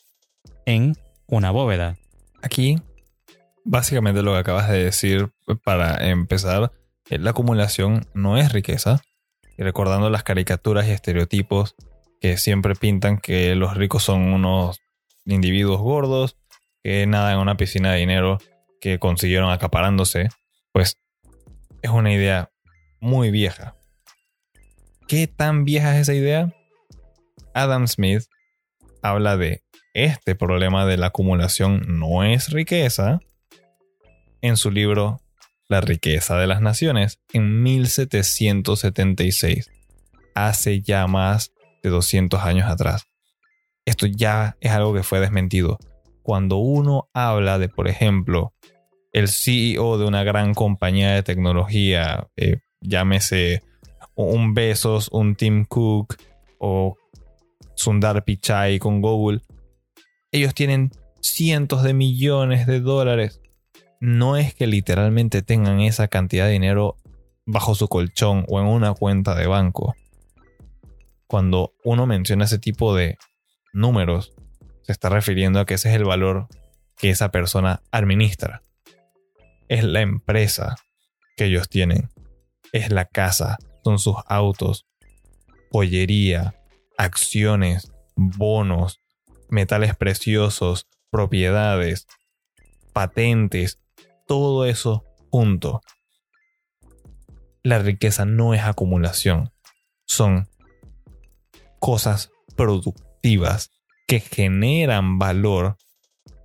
en 0.67 0.95
una 1.25 1.49
bóveda. 1.49 1.97
Aquí, 2.43 2.79
básicamente 3.65 4.21
lo 4.21 4.33
que 4.33 4.39
acabas 4.39 4.69
de 4.69 4.83
decir 4.83 5.31
para 5.63 6.07
empezar, 6.07 6.71
eh, 7.09 7.17
la 7.17 7.31
acumulación 7.31 8.05
no 8.13 8.37
es 8.37 8.53
riqueza. 8.53 9.01
Y 9.57 9.63
recordando 9.63 10.11
las 10.11 10.23
caricaturas 10.23 10.87
y 10.87 10.91
estereotipos 10.91 11.75
que 12.19 12.37
siempre 12.37 12.75
pintan 12.75 13.17
que 13.17 13.55
los 13.55 13.75
ricos 13.75 14.03
son 14.03 14.33
unos 14.33 14.81
individuos 15.25 15.79
gordos 15.79 16.37
que 16.83 17.05
nadan 17.07 17.33
en 17.33 17.39
una 17.39 17.57
piscina 17.57 17.93
de 17.93 17.99
dinero 17.99 18.37
que 18.81 18.99
consiguieron 18.99 19.51
acaparándose, 19.51 20.29
pues 20.71 20.97
es 21.81 21.91
una 21.91 22.13
idea 22.13 22.51
muy 22.99 23.31
vieja. 23.31 23.75
¿Qué 25.07 25.27
tan 25.27 25.65
vieja 25.65 25.95
es 25.95 26.03
esa 26.03 26.13
idea? 26.13 26.53
Adam 27.53 27.87
Smith 27.87 28.23
habla 29.01 29.37
de 29.37 29.63
este 29.93 30.35
problema 30.35 30.85
de 30.85 30.97
la 30.97 31.07
acumulación 31.07 31.99
no 31.99 32.23
es 32.23 32.51
riqueza 32.51 33.19
en 34.41 34.57
su 34.57 34.71
libro 34.71 35.21
La 35.67 35.81
riqueza 35.81 36.37
de 36.37 36.47
las 36.47 36.61
naciones 36.61 37.19
en 37.33 37.61
1776, 37.63 39.69
hace 40.35 40.81
ya 40.81 41.07
más 41.07 41.51
de 41.81 41.89
200 41.89 42.41
años 42.41 42.69
atrás. 42.69 43.07
Esto 43.85 44.05
ya 44.05 44.57
es 44.59 44.71
algo 44.71 44.93
que 44.93 45.03
fue 45.03 45.19
desmentido. 45.19 45.77
Cuando 46.21 46.57
uno 46.57 47.09
habla 47.13 47.57
de, 47.57 47.69
por 47.69 47.87
ejemplo, 47.87 48.53
el 49.13 49.27
CEO 49.27 49.97
de 49.97 50.05
una 50.05 50.23
gran 50.23 50.53
compañía 50.53 51.11
de 51.11 51.23
tecnología, 51.23 52.27
eh, 52.35 52.57
llámese 52.81 53.63
un 54.15 54.53
Besos, 54.53 55.09
un 55.11 55.35
Tim 55.35 55.65
Cook 55.65 56.17
o 56.59 56.97
Sundar 57.75 58.23
Pichai 58.25 58.77
con 58.77 59.01
Google, 59.01 59.41
ellos 60.31 60.53
tienen 60.53 60.91
cientos 61.21 61.83
de 61.83 61.93
millones 61.93 62.67
de 62.67 62.81
dólares. 62.81 63.41
No 63.99 64.37
es 64.37 64.53
que 64.53 64.67
literalmente 64.67 65.41
tengan 65.41 65.79
esa 65.79 66.07
cantidad 66.07 66.45
de 66.45 66.53
dinero 66.53 66.97
bajo 67.45 67.75
su 67.75 67.87
colchón 67.87 68.45
o 68.47 68.59
en 68.59 68.67
una 68.67 68.93
cuenta 68.93 69.35
de 69.35 69.47
banco. 69.47 69.95
Cuando 71.29 71.75
uno 71.83 72.07
menciona 72.07 72.45
ese 72.45 72.57
tipo 72.57 72.95
de 72.95 73.19
números, 73.71 74.33
se 74.81 74.91
está 74.91 75.09
refiriendo 75.09 75.59
a 75.59 75.65
que 75.67 75.75
ese 75.75 75.89
es 75.89 75.95
el 75.95 76.03
valor 76.03 76.47
que 76.97 77.11
esa 77.11 77.29
persona 77.29 77.83
administra. 77.91 78.63
Es 79.67 79.83
la 79.83 80.01
empresa 80.01 80.75
que 81.37 81.45
ellos 81.45 81.69
tienen. 81.69 82.09
Es 82.71 82.89
la 82.89 83.05
casa, 83.05 83.59
son 83.83 83.99
sus 83.99 84.15
autos, 84.25 84.87
joyería, 85.71 86.55
acciones, 86.97 87.91
bonos, 88.15 88.99
metales 89.49 89.95
preciosos, 89.95 90.87
propiedades, 91.11 92.07
patentes, 92.91 93.79
todo 94.25 94.65
eso 94.65 95.05
junto. 95.29 95.81
La 97.61 97.77
riqueza 97.77 98.25
no 98.25 98.55
es 98.55 98.63
acumulación, 98.63 99.51
son 100.07 100.49
cosas 101.79 102.31
productivas 102.55 103.71
que 104.07 104.19
generan 104.19 105.19
valor 105.19 105.77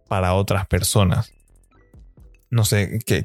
para 0.09 0.35
otras 0.35 0.67
personas. 0.67 1.33
No 2.51 2.65
sé, 2.65 3.01
¿qué, 3.05 3.23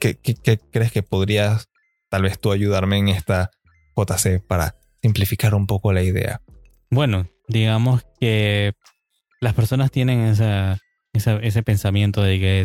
crees 0.71 0.91
que 0.91 1.03
podrías 1.03 1.69
tal 2.09 2.23
vez 2.23 2.39
tú 2.39 2.51
ayudarme 2.51 2.97
en 2.97 3.09
esta 3.09 3.51
JC 3.95 4.41
para 4.45 4.75
simplificar 5.01 5.53
un 5.53 5.67
poco 5.67 5.93
la 5.93 6.01
idea? 6.01 6.41
Bueno, 6.89 7.27
digamos 7.47 8.03
que 8.19 8.73
las 9.39 9.53
personas 9.53 9.91
tienen 9.91 10.35
ese 11.13 11.63
pensamiento 11.63 12.23
de 12.23 12.39
que 12.39 12.63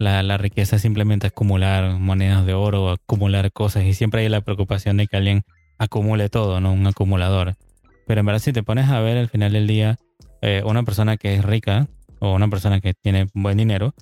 la, 0.00 0.38
riqueza 0.38 0.76
es 0.76 0.82
simplemente 0.82 1.26
acumular 1.26 1.98
monedas 1.98 2.46
de 2.46 2.54
oro 2.54 2.90
acumular 2.90 3.52
cosas 3.52 3.84
y 3.84 3.92
siempre 3.92 4.22
hay 4.22 4.30
la 4.30 4.40
preocupación 4.40 4.96
de 4.96 5.06
que 5.06 5.18
alguien 5.18 5.42
acumule 5.76 6.30
todo, 6.30 6.60
¿no? 6.60 6.72
Un 6.72 6.86
acumulador. 6.86 7.56
Pero 8.10 8.22
en 8.22 8.26
verdad 8.26 8.40
si 8.40 8.52
te 8.52 8.64
pones 8.64 8.88
a 8.88 8.98
ver 8.98 9.18
al 9.18 9.28
final 9.28 9.52
del 9.52 9.68
día, 9.68 9.96
eh, 10.42 10.62
una 10.66 10.82
persona 10.82 11.16
que 11.16 11.36
es 11.36 11.44
rica 11.44 11.86
o 12.18 12.34
una 12.34 12.48
persona 12.48 12.80
que 12.80 12.92
tiene 12.92 13.28
buen 13.34 13.56
dinero, 13.56 13.94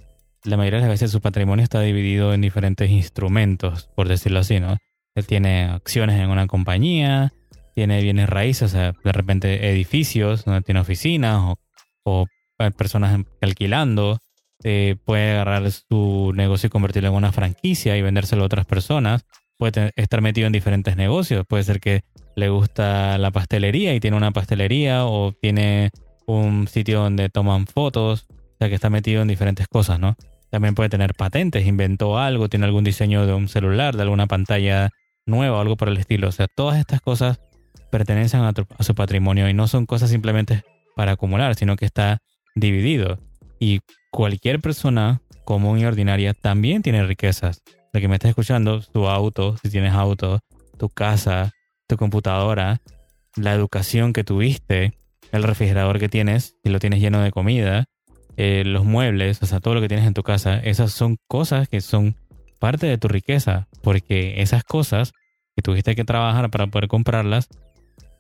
la 0.45 0.57
mayoría 0.57 0.79
de 0.79 0.87
las 0.87 0.91
veces 0.93 1.11
su 1.11 1.21
patrimonio 1.21 1.63
está 1.63 1.83
dividido 1.83 2.33
en 2.33 2.41
diferentes 2.41 2.91
instrumentos, 2.91 3.91
por 3.95 4.09
decirlo 4.09 4.39
así, 4.39 4.61
¿no? 4.61 4.79
Él 5.15 5.27
tiene 5.27 5.65
acciones 5.65 6.19
en 6.19 6.31
una 6.31 6.47
compañía, 6.47 7.35
tiene 7.75 8.01
bienes 8.01 8.31
raíces, 8.31 8.63
o 8.63 8.69
sea, 8.69 8.95
de 9.05 9.13
repente 9.13 9.71
edificios 9.71 10.47
donde 10.47 10.63
tiene 10.63 10.81
oficinas 10.81 11.43
o 11.43 11.59
o 12.09 12.27
personas 12.79 13.21
alquilando. 13.43 14.21
Eh, 14.65 14.97
puede 15.05 15.33
agarrar 15.33 15.71
su 15.71 16.33
negocio 16.35 16.69
y 16.69 16.71
convertirlo 16.71 17.11
en 17.11 17.15
una 17.15 17.31
franquicia 17.31 17.95
y 17.95 18.01
vendérselo 18.01 18.43
a 18.43 18.47
otras 18.47 18.65
personas. 18.65 19.27
Puede 19.59 19.93
estar 19.97 20.21
metido 20.23 20.47
en 20.47 20.53
diferentes 20.53 20.97
negocios. 20.97 21.45
Puede 21.47 21.65
ser 21.65 21.81
que 21.81 22.05
le 22.37 22.49
gusta 22.49 23.19
la 23.19 23.31
pastelería 23.31 23.95
y 23.95 24.01
tiene 24.01 24.17
una 24.17 24.31
pastelería 24.31 25.05
o 25.05 25.33
tiene 25.33 25.91
un 26.27 26.69
sitio 26.69 27.01
donde 27.01 27.29
toman 27.29 27.67
fotos. 27.67 28.27
O 28.31 28.57
sea 28.59 28.69
que 28.69 28.77
está 28.77 28.91
metido 28.91 29.23
en 29.23 29.29
diferentes 29.29 29.67
cosas, 29.67 29.99
¿no? 29.99 30.17
También 30.51 30.75
puede 30.75 30.89
tener 30.89 31.15
patentes, 31.15 31.67
inventó 31.67 32.19
algo, 32.19 32.49
tiene 32.49 32.67
algún 32.67 32.85
diseño 32.85 33.27
de 33.27 33.35
un 33.35 33.49
celular, 33.49 33.97
de 33.97 34.03
alguna 34.03 34.27
pantalla 34.27 34.91
nueva 35.27 35.61
algo 35.61 35.77
por 35.77 35.89
el 35.89 35.99
estilo. 35.99 36.29
O 36.29 36.33
sea, 36.33 36.47
todas 36.47 36.79
estas 36.79 37.01
cosas 37.01 37.41
pertenecen 37.91 38.41
a, 38.41 38.53
a 38.79 38.83
su 38.83 38.95
patrimonio 38.95 39.49
y 39.49 39.55
no 39.55 39.69
son 39.69 39.87
cosas 39.87 40.11
simplemente 40.11 40.63
para 40.97 41.13
acumular, 41.13 41.55
sino 41.55 41.77
que 41.77 41.85
está 41.85 42.19
dividido. 42.55 43.19
Y 43.59 43.81
cualquier 44.11 44.61
persona 44.61 45.21
común 45.45 45.79
y 45.79 45.85
ordinaria 45.85 46.35
también 46.35 46.83
tiene 46.83 47.05
riquezas. 47.05 47.63
Que 48.01 48.09
me 48.09 48.15
estás 48.15 48.31
escuchando, 48.31 48.81
tu 48.81 49.07
auto, 49.09 49.57
si 49.63 49.71
tienes 49.71 49.93
auto, 49.93 50.41
tu 50.79 50.89
casa, 50.89 51.53
tu 51.89 51.97
computadora, 51.97 52.81
la 53.37 53.55
educación 53.55 54.13
que 54.13 54.25
tuviste, 54.25 54.99
el 55.33 55.43
refrigerador 55.43 55.99
que 55.99 56.09
tienes, 56.09 56.57
si 56.63 56.71
lo 56.71 56.79
tienes 56.79 57.01
lleno 57.01 57.21
de 57.21 57.31
comida, 57.31 57.87
eh, 58.37 58.63
los 58.65 58.85
muebles, 58.85 59.43
o 59.43 59.47
sea, 59.47 59.61
todo 59.61 59.75
lo 59.75 59.81
que 59.81 59.89
tienes 59.89 60.07
en 60.07 60.15
tu 60.15 60.23
casa, 60.23 60.59
esas 60.59 60.93
son 60.93 61.17
cosas 61.27 61.69
que 61.69 61.81
son 61.81 62.15
parte 62.59 62.87
de 62.87 62.99
tu 62.99 63.09
riqueza, 63.09 63.69
porque 63.83 64.41
esas 64.43 64.65
cosas 64.65 65.13
que 65.57 65.63
tuviste 65.63 65.97
que 65.97 66.05
trabajar 66.05 66.51
para 66.51 66.69
poder 66.69 66.89
comprarlas, 66.89 67.49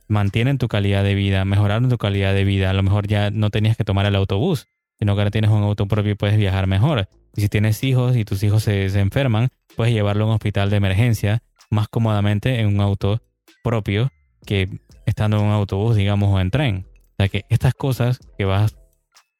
mantienen 0.08 0.58
tu 0.58 0.68
calidad 0.68 1.04
de 1.04 1.14
vida, 1.14 1.44
mejoraron 1.44 1.88
tu 1.88 1.98
calidad 1.98 2.34
de 2.34 2.44
vida. 2.44 2.70
A 2.70 2.72
lo 2.72 2.82
mejor 2.82 3.06
ya 3.06 3.30
no 3.30 3.50
tenías 3.50 3.76
que 3.76 3.84
tomar 3.84 4.06
el 4.06 4.16
autobús, 4.16 4.66
sino 4.98 5.14
que 5.14 5.20
ahora 5.20 5.30
tienes 5.30 5.50
un 5.50 5.62
auto 5.62 5.86
propio 5.86 6.12
y 6.12 6.14
puedes 6.14 6.36
viajar 6.36 6.66
mejor. 6.66 7.08
Y 7.36 7.42
si 7.42 7.48
tienes 7.48 7.82
hijos 7.84 8.16
y 8.16 8.24
tus 8.24 8.42
hijos 8.42 8.64
se, 8.64 8.86
enferman, 8.98 9.48
puedes 9.76 9.94
llevarlo 9.94 10.24
a 10.24 10.28
un 10.28 10.34
hospital 10.34 10.70
de 10.70 10.76
emergencia 10.76 11.42
más 11.70 11.88
cómodamente 11.88 12.60
en 12.60 12.66
un 12.66 12.80
auto 12.80 13.20
propio 13.62 14.10
que 14.44 14.68
estando 15.06 15.38
en 15.38 15.44
un 15.44 15.52
autobús, 15.52 15.96
digamos, 15.96 16.34
o 16.34 16.40
en 16.40 16.50
tren. 16.50 16.86
O 17.12 17.14
sea 17.18 17.28
que 17.28 17.44
estas 17.48 17.74
cosas 17.74 18.18
que 18.36 18.44
vas 18.44 18.76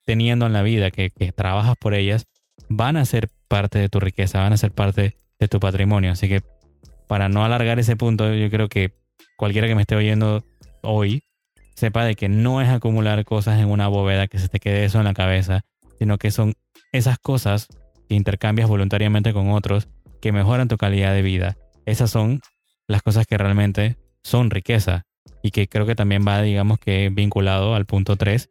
teniendo 0.05 0.47
en 0.47 0.53
la 0.53 0.63
vida, 0.63 0.91
que, 0.91 1.11
que 1.11 1.33
trabajas 1.33 1.75
por 1.79 1.95
ellas, 1.95 2.27
van 2.69 2.97
a 2.97 3.05
ser 3.05 3.29
parte 3.49 3.79
de 3.79 3.89
tu 3.89 4.01
riqueza, 4.01 4.41
van 4.41 4.53
a 4.53 4.57
ser 4.57 4.73
parte 4.73 5.17
de 5.39 5.49
tu 5.49 5.61
patrimonio. 5.61 6.13
Así 6.13 6.29
que 6.29 6.43
para 7.07 7.29
no 7.29 7.45
alargar 7.45 7.79
ese 7.79 7.97
punto, 7.97 8.33
yo 8.35 8.51
creo 8.51 8.69
que 8.69 8.93
cualquiera 9.37 9.67
que 9.67 9.75
me 9.75 9.83
esté 9.83 9.97
oyendo 9.97 10.45
hoy 10.83 11.23
sepa 11.79 12.05
de 12.05 12.17
que 12.17 12.29
no 12.29 12.61
es 12.61 12.69
acumular 12.69 13.25
cosas 13.25 13.61
en 13.61 13.71
una 13.71 13.87
bóveda 13.87 14.27
que 14.27 14.41
se 14.41 14.49
te 14.49 14.59
quede 14.59 14.85
eso 14.85 14.99
en 14.99 15.05
la 15.05 15.15
cabeza, 15.15 15.65
sino 16.01 16.19
que 16.19 16.33
son 16.33 16.55
esas 16.91 17.21
cosas 17.21 17.69
que 18.09 18.17
intercambias 18.17 18.69
voluntariamente 18.69 19.33
con 19.33 19.53
otros 19.53 19.87
que 20.21 20.33
mejoran 20.33 20.67
tu 20.67 20.77
calidad 20.77 21.15
de 21.15 21.23
vida. 21.23 21.57
Esas 21.87 22.11
son 22.11 22.41
las 22.89 23.03
cosas 23.03 23.29
que 23.29 23.39
realmente 23.39 23.97
son 24.25 24.51
riqueza 24.51 25.05
y 25.41 25.53
que 25.53 25.69
creo 25.69 25.87
que 25.87 25.95
también 25.95 26.25
va, 26.27 26.43
digamos 26.43 26.81
que 26.81 27.11
vinculado 27.13 27.77
al 27.77 27.87
punto 27.87 28.17
3 28.17 28.51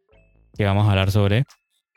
que 0.56 0.64
vamos 0.64 0.86
a 0.86 0.92
hablar 0.92 1.10
sobre 1.10 1.44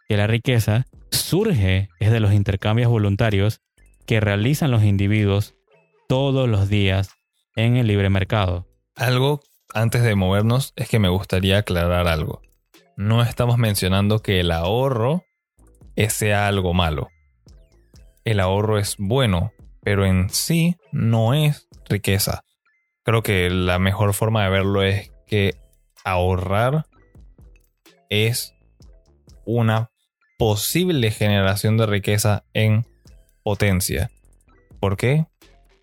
que 0.09 0.17
la 0.17 0.27
riqueza 0.27 0.85
surge 1.11 1.87
es 2.01 2.11
de 2.11 2.19
los 2.19 2.33
intercambios 2.33 2.89
voluntarios 2.89 3.61
que 4.05 4.19
realizan 4.19 4.69
los 4.69 4.83
individuos 4.83 5.55
todos 6.09 6.49
los 6.49 6.67
días 6.67 7.11
en 7.55 7.77
el 7.77 7.87
libre 7.87 8.09
mercado. 8.09 8.67
Algo 8.97 9.39
antes 9.73 10.03
de 10.03 10.15
movernos, 10.15 10.73
es 10.75 10.89
que 10.89 10.99
me 10.99 11.09
gustaría 11.09 11.59
aclarar 11.59 12.07
algo. 12.07 12.41
No 12.97 13.21
estamos 13.23 13.57
mencionando 13.57 14.19
que 14.19 14.39
el 14.39 14.51
ahorro 14.51 15.23
sea 16.09 16.47
algo 16.47 16.73
malo. 16.73 17.09
El 18.23 18.39
ahorro 18.39 18.77
es 18.77 18.95
bueno, 18.97 19.53
pero 19.81 20.05
en 20.05 20.29
sí 20.29 20.77
no 20.91 21.33
es 21.33 21.67
riqueza. 21.89 22.43
Creo 23.03 23.23
que 23.23 23.49
la 23.49 23.79
mejor 23.79 24.13
forma 24.13 24.43
de 24.43 24.49
verlo 24.49 24.83
es 24.83 25.11
que 25.27 25.55
ahorrar 26.03 26.85
es 28.09 28.53
una 29.45 29.89
posible 30.37 31.11
generación 31.11 31.77
de 31.77 31.85
riqueza 31.85 32.43
en 32.53 32.85
potencia. 33.43 34.11
¿Por 34.79 34.97
qué? 34.97 35.25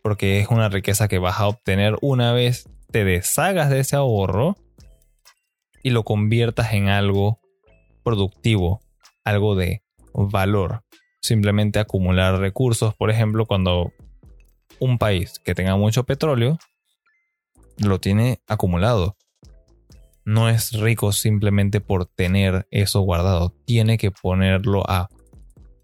Porque 0.02 0.40
es 0.40 0.48
una 0.48 0.68
riqueza 0.68 1.08
que 1.08 1.18
vas 1.18 1.40
a 1.40 1.48
obtener 1.48 1.96
una 2.00 2.32
vez 2.32 2.68
te 2.90 3.04
deshagas 3.04 3.70
de 3.70 3.80
ese 3.80 3.96
ahorro 3.96 4.56
y 5.82 5.90
lo 5.90 6.04
conviertas 6.04 6.72
en 6.72 6.88
algo 6.88 7.40
productivo, 8.02 8.80
algo 9.24 9.54
de 9.54 9.82
valor. 10.12 10.82
Simplemente 11.20 11.78
acumular 11.78 12.38
recursos, 12.38 12.94
por 12.94 13.10
ejemplo, 13.10 13.46
cuando 13.46 13.92
un 14.80 14.98
país 14.98 15.38
que 15.44 15.54
tenga 15.54 15.76
mucho 15.76 16.04
petróleo 16.04 16.58
lo 17.78 18.00
tiene 18.00 18.40
acumulado. 18.46 19.16
No 20.24 20.48
es 20.48 20.72
rico 20.72 21.12
simplemente 21.12 21.80
por 21.80 22.06
tener 22.06 22.66
eso 22.70 23.00
guardado, 23.00 23.54
tiene 23.64 23.98
que 23.98 24.10
ponerlo 24.10 24.82
a 24.88 25.08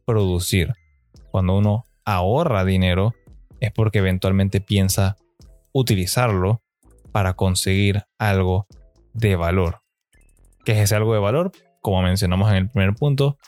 producir. 0.05 0.73
Cuando 1.31 1.57
uno 1.57 1.85
ahorra 2.05 2.65
dinero 2.65 3.15
es 3.61 3.73
porque 3.73 3.99
eventualmente 3.99 4.61
piensa 4.61 5.17
utilizarlo 5.73 6.63
para 7.14 7.35
conseguir 7.35 8.02
algo 8.18 8.66
de 9.12 9.37
valor. 9.37 9.83
¿Qué 10.64 10.73
es 10.73 10.78
ese 10.78 10.97
algo 10.97 11.14
de 11.14 11.21
valor? 11.21 11.52
Como 11.80 12.02
mencionamos 12.02 12.50
en 12.50 12.56
el 12.56 12.68
primer 12.68 12.97
punto, 12.97 13.38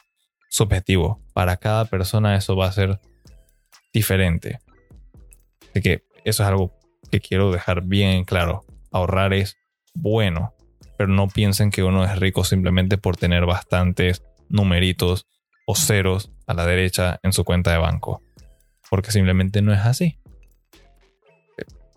subjetivo. 0.49 1.21
Para 1.35 1.57
cada 1.57 1.85
persona 1.87 2.37
eso 2.37 2.55
va 2.55 2.69
a 2.69 2.73
ser 2.73 3.01
diferente. 3.93 4.61
Así 5.71 5.83
que 5.83 6.05
eso 6.25 6.45
es 6.45 6.49
algo 6.49 6.79
que 7.11 7.19
quiero 7.19 7.51
dejar 7.51 7.83
bien 7.83 8.25
claro. 8.25 8.65
Ahorrar 8.93 9.33
es 9.33 9.57
bueno, 9.95 10.55
pero 10.97 11.09
no 11.09 11.27
piensen 11.27 11.73
que 11.73 11.83
uno 11.83 12.05
es 12.05 12.17
rico 12.21 12.45
simplemente 12.45 12.99
por 12.99 13.17
tener 13.17 13.47
bastantes 13.47 14.23
numeritos 14.49 15.27
o 15.67 15.75
ceros 15.75 16.31
a 16.47 16.55
la 16.55 16.67
derecha 16.67 17.19
en 17.25 17.33
su 17.33 17.43
cuenta 17.43 17.73
de 17.73 17.79
banco. 17.79 18.23
Porque 18.89 19.11
simplemente 19.11 19.61
no 19.61 19.73
es 19.73 19.81
así. 19.81 20.21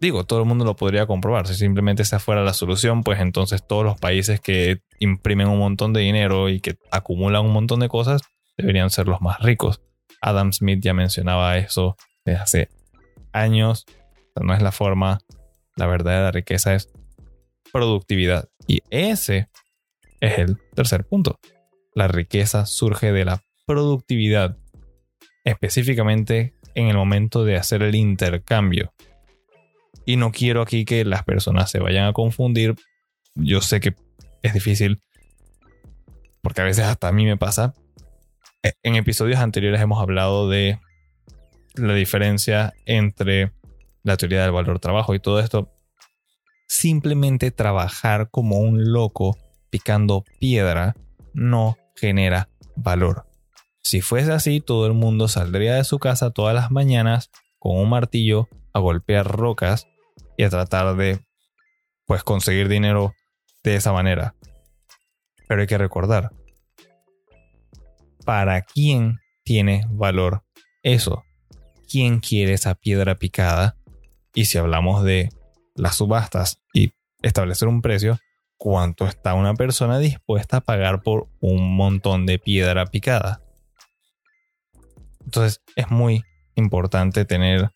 Digo, 0.02 0.24
todo 0.24 0.40
el 0.40 0.46
mundo 0.46 0.64
lo 0.64 0.76
podría 0.76 1.06
comprobar. 1.06 1.48
Si 1.48 1.56
simplemente 1.56 2.04
esa 2.04 2.20
fuera 2.20 2.44
la 2.44 2.54
solución, 2.54 3.04
pues 3.04 3.20
entonces 3.20 3.66
todos 3.66 3.84
los 3.84 4.00
países 4.00 4.40
que 4.40 4.82
imprimen 5.00 5.48
un 5.48 5.60
montón 5.60 5.92
de 5.92 6.02
dinero 6.02 6.50
y 6.50 6.62
que 6.62 6.76
acumulan 6.92 7.46
un 7.46 7.52
montón 7.52 7.82
de 7.82 7.90
cosas 7.90 8.22
deberían 8.58 8.90
ser 8.90 9.08
los 9.08 9.22
más 9.22 9.40
ricos. 9.40 9.82
Adam 10.22 10.54
Smith 10.54 10.80
ya 10.82 10.94
mencionaba 10.94 11.58
eso 11.58 11.98
desde 12.26 12.40
hace 12.40 12.70
años. 13.34 13.86
no 14.36 14.54
es 14.54 14.62
la 14.62 14.72
forma. 14.72 15.20
La 15.76 15.88
verdadera 15.88 16.32
riqueza 16.32 16.76
es 16.76 16.90
productividad. 17.72 18.50
Y 18.68 18.82
ese 18.90 19.50
es 20.22 20.38
el 20.40 20.58
tercer 20.76 21.06
punto. 21.06 21.40
La 21.94 22.08
riqueza 22.08 22.66
surge 22.66 23.12
de 23.12 23.26
la 23.26 23.42
productividad, 23.66 24.58
específicamente 25.44 26.54
en 26.76 26.88
el 26.88 26.98
momento 26.98 27.44
de 27.44 27.58
hacer 27.58 27.82
el 27.82 27.96
intercambio. 27.96 28.94
Y 30.10 30.16
no 30.18 30.32
quiero 30.32 30.64
aquí 30.64 30.86
que 30.86 31.06
las 31.06 31.24
personas 31.24 31.70
se 31.70 31.78
vayan 31.78 32.08
a 32.08 32.14
confundir. 32.14 32.74
Yo 33.36 33.62
sé 33.62 33.80
que 33.80 33.94
es 34.42 34.56
difícil, 34.56 35.04
porque 36.42 36.62
a 36.62 36.64
veces 36.64 36.86
hasta 36.86 37.10
a 37.10 37.12
mí 37.12 37.26
me 37.26 37.38
pasa. 37.38 37.76
E, 38.64 38.74
en 38.82 38.96
episodios 38.96 39.40
anteriores 39.40 39.80
hemos 39.80 40.02
hablado 40.02 40.50
de 40.50 40.80
la 41.76 41.94
diferencia 41.94 42.74
entre 42.88 43.52
la 44.02 44.18
teoría 44.18 44.42
del 44.42 44.52
valor 44.52 44.80
trabajo 44.80 45.14
y 45.14 45.20
todo 45.20 45.40
esto. 45.40 45.72
Simplemente 46.68 47.52
trabajar 47.52 48.32
como 48.32 48.58
un 48.58 48.92
loco 48.92 49.38
picando 49.70 50.26
piedra 50.40 50.96
no 51.36 51.78
genera 51.96 52.50
valor. 52.76 53.28
Si 53.84 54.02
fuese 54.02 54.32
así, 54.32 54.60
todo 54.60 54.88
el 54.88 54.94
mundo 54.94 55.28
saldría 55.28 55.76
de 55.76 55.84
su 55.84 56.00
casa 56.00 56.32
todas 56.32 56.56
las 56.56 56.72
mañanas 56.72 57.30
con 57.60 57.78
un 57.78 57.90
martillo 57.90 58.50
a 58.74 58.80
golpear 58.80 59.28
rocas 59.28 59.86
y 60.40 60.44
a 60.46 60.50
tratar 60.50 60.96
de 60.96 61.20
pues 62.06 62.24
conseguir 62.24 62.70
dinero 62.70 63.14
de 63.62 63.76
esa 63.76 63.92
manera. 63.92 64.36
Pero 65.50 65.60
hay 65.60 65.68
que 65.68 65.78
recordar, 65.78 66.32
¿para 68.24 68.62
quién 68.62 69.20
tiene 69.44 69.86
valor 69.90 70.46
eso? 70.82 71.26
¿Quién 71.92 72.22
quiere 72.22 72.54
esa 72.54 72.74
piedra 72.76 73.16
picada? 73.16 73.76
Y 74.34 74.46
si 74.46 74.58
hablamos 74.58 75.04
de 75.04 75.28
las 75.76 75.98
subastas 75.98 76.62
y 76.74 76.94
establecer 77.22 77.68
un 77.68 77.82
precio, 77.82 78.18
¿cuánto 78.56 79.08
está 79.08 79.34
una 79.34 79.56
persona 79.56 80.00
dispuesta 80.00 80.58
a 80.58 80.62
pagar 80.62 81.02
por 81.02 81.28
un 81.42 81.76
montón 81.76 82.26
de 82.26 82.40
piedra 82.40 82.86
picada? 82.86 83.42
Entonces 85.20 85.62
es 85.76 85.92
muy 85.92 86.24
importante 86.56 87.26
tener 87.26 87.72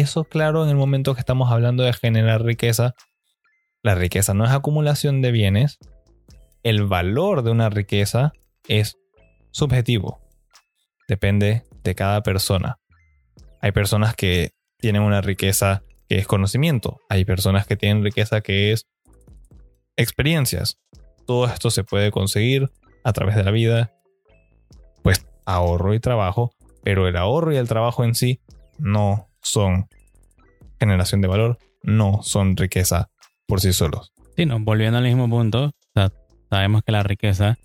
eso 0.00 0.24
claro 0.24 0.64
en 0.64 0.70
el 0.70 0.76
momento 0.76 1.14
que 1.14 1.20
estamos 1.20 1.50
hablando 1.50 1.82
de 1.82 1.92
generar 1.92 2.42
riqueza. 2.42 2.94
La 3.82 3.94
riqueza 3.94 4.34
no 4.34 4.44
es 4.44 4.50
acumulación 4.50 5.22
de 5.22 5.32
bienes. 5.32 5.78
El 6.62 6.86
valor 6.86 7.42
de 7.42 7.50
una 7.50 7.68
riqueza 7.68 8.32
es 8.68 8.96
subjetivo. 9.50 10.20
Depende 11.08 11.64
de 11.82 11.94
cada 11.94 12.22
persona. 12.22 12.78
Hay 13.60 13.72
personas 13.72 14.14
que 14.14 14.52
tienen 14.78 15.02
una 15.02 15.20
riqueza 15.20 15.82
que 16.08 16.18
es 16.18 16.26
conocimiento. 16.26 17.00
Hay 17.08 17.24
personas 17.24 17.66
que 17.66 17.76
tienen 17.76 18.04
riqueza 18.04 18.40
que 18.40 18.72
es 18.72 18.86
experiencias. 19.96 20.78
Todo 21.26 21.46
esto 21.46 21.70
se 21.70 21.84
puede 21.84 22.10
conseguir 22.10 22.70
a 23.04 23.12
través 23.12 23.36
de 23.36 23.44
la 23.44 23.50
vida. 23.50 23.92
Pues 25.02 25.26
ahorro 25.44 25.94
y 25.94 26.00
trabajo 26.00 26.52
pero 26.82 27.08
el 27.08 27.16
ahorro 27.16 27.52
y 27.52 27.56
el 27.56 27.68
trabajo 27.68 28.04
en 28.04 28.14
sí 28.14 28.40
no 28.78 29.28
son 29.42 29.86
generación 30.78 31.20
de 31.20 31.28
valor, 31.28 31.58
no 31.82 32.22
son 32.22 32.56
riqueza 32.56 33.10
por 33.46 33.60
sí 33.60 33.72
solos. 33.72 34.12
Sí, 34.36 34.46
no, 34.46 34.58
volviendo 34.60 34.98
al 34.98 35.04
mismo 35.04 35.28
punto, 35.28 35.72
sabemos 36.50 36.82
que 36.82 36.92
la 36.92 37.02
riqueza 37.02 37.58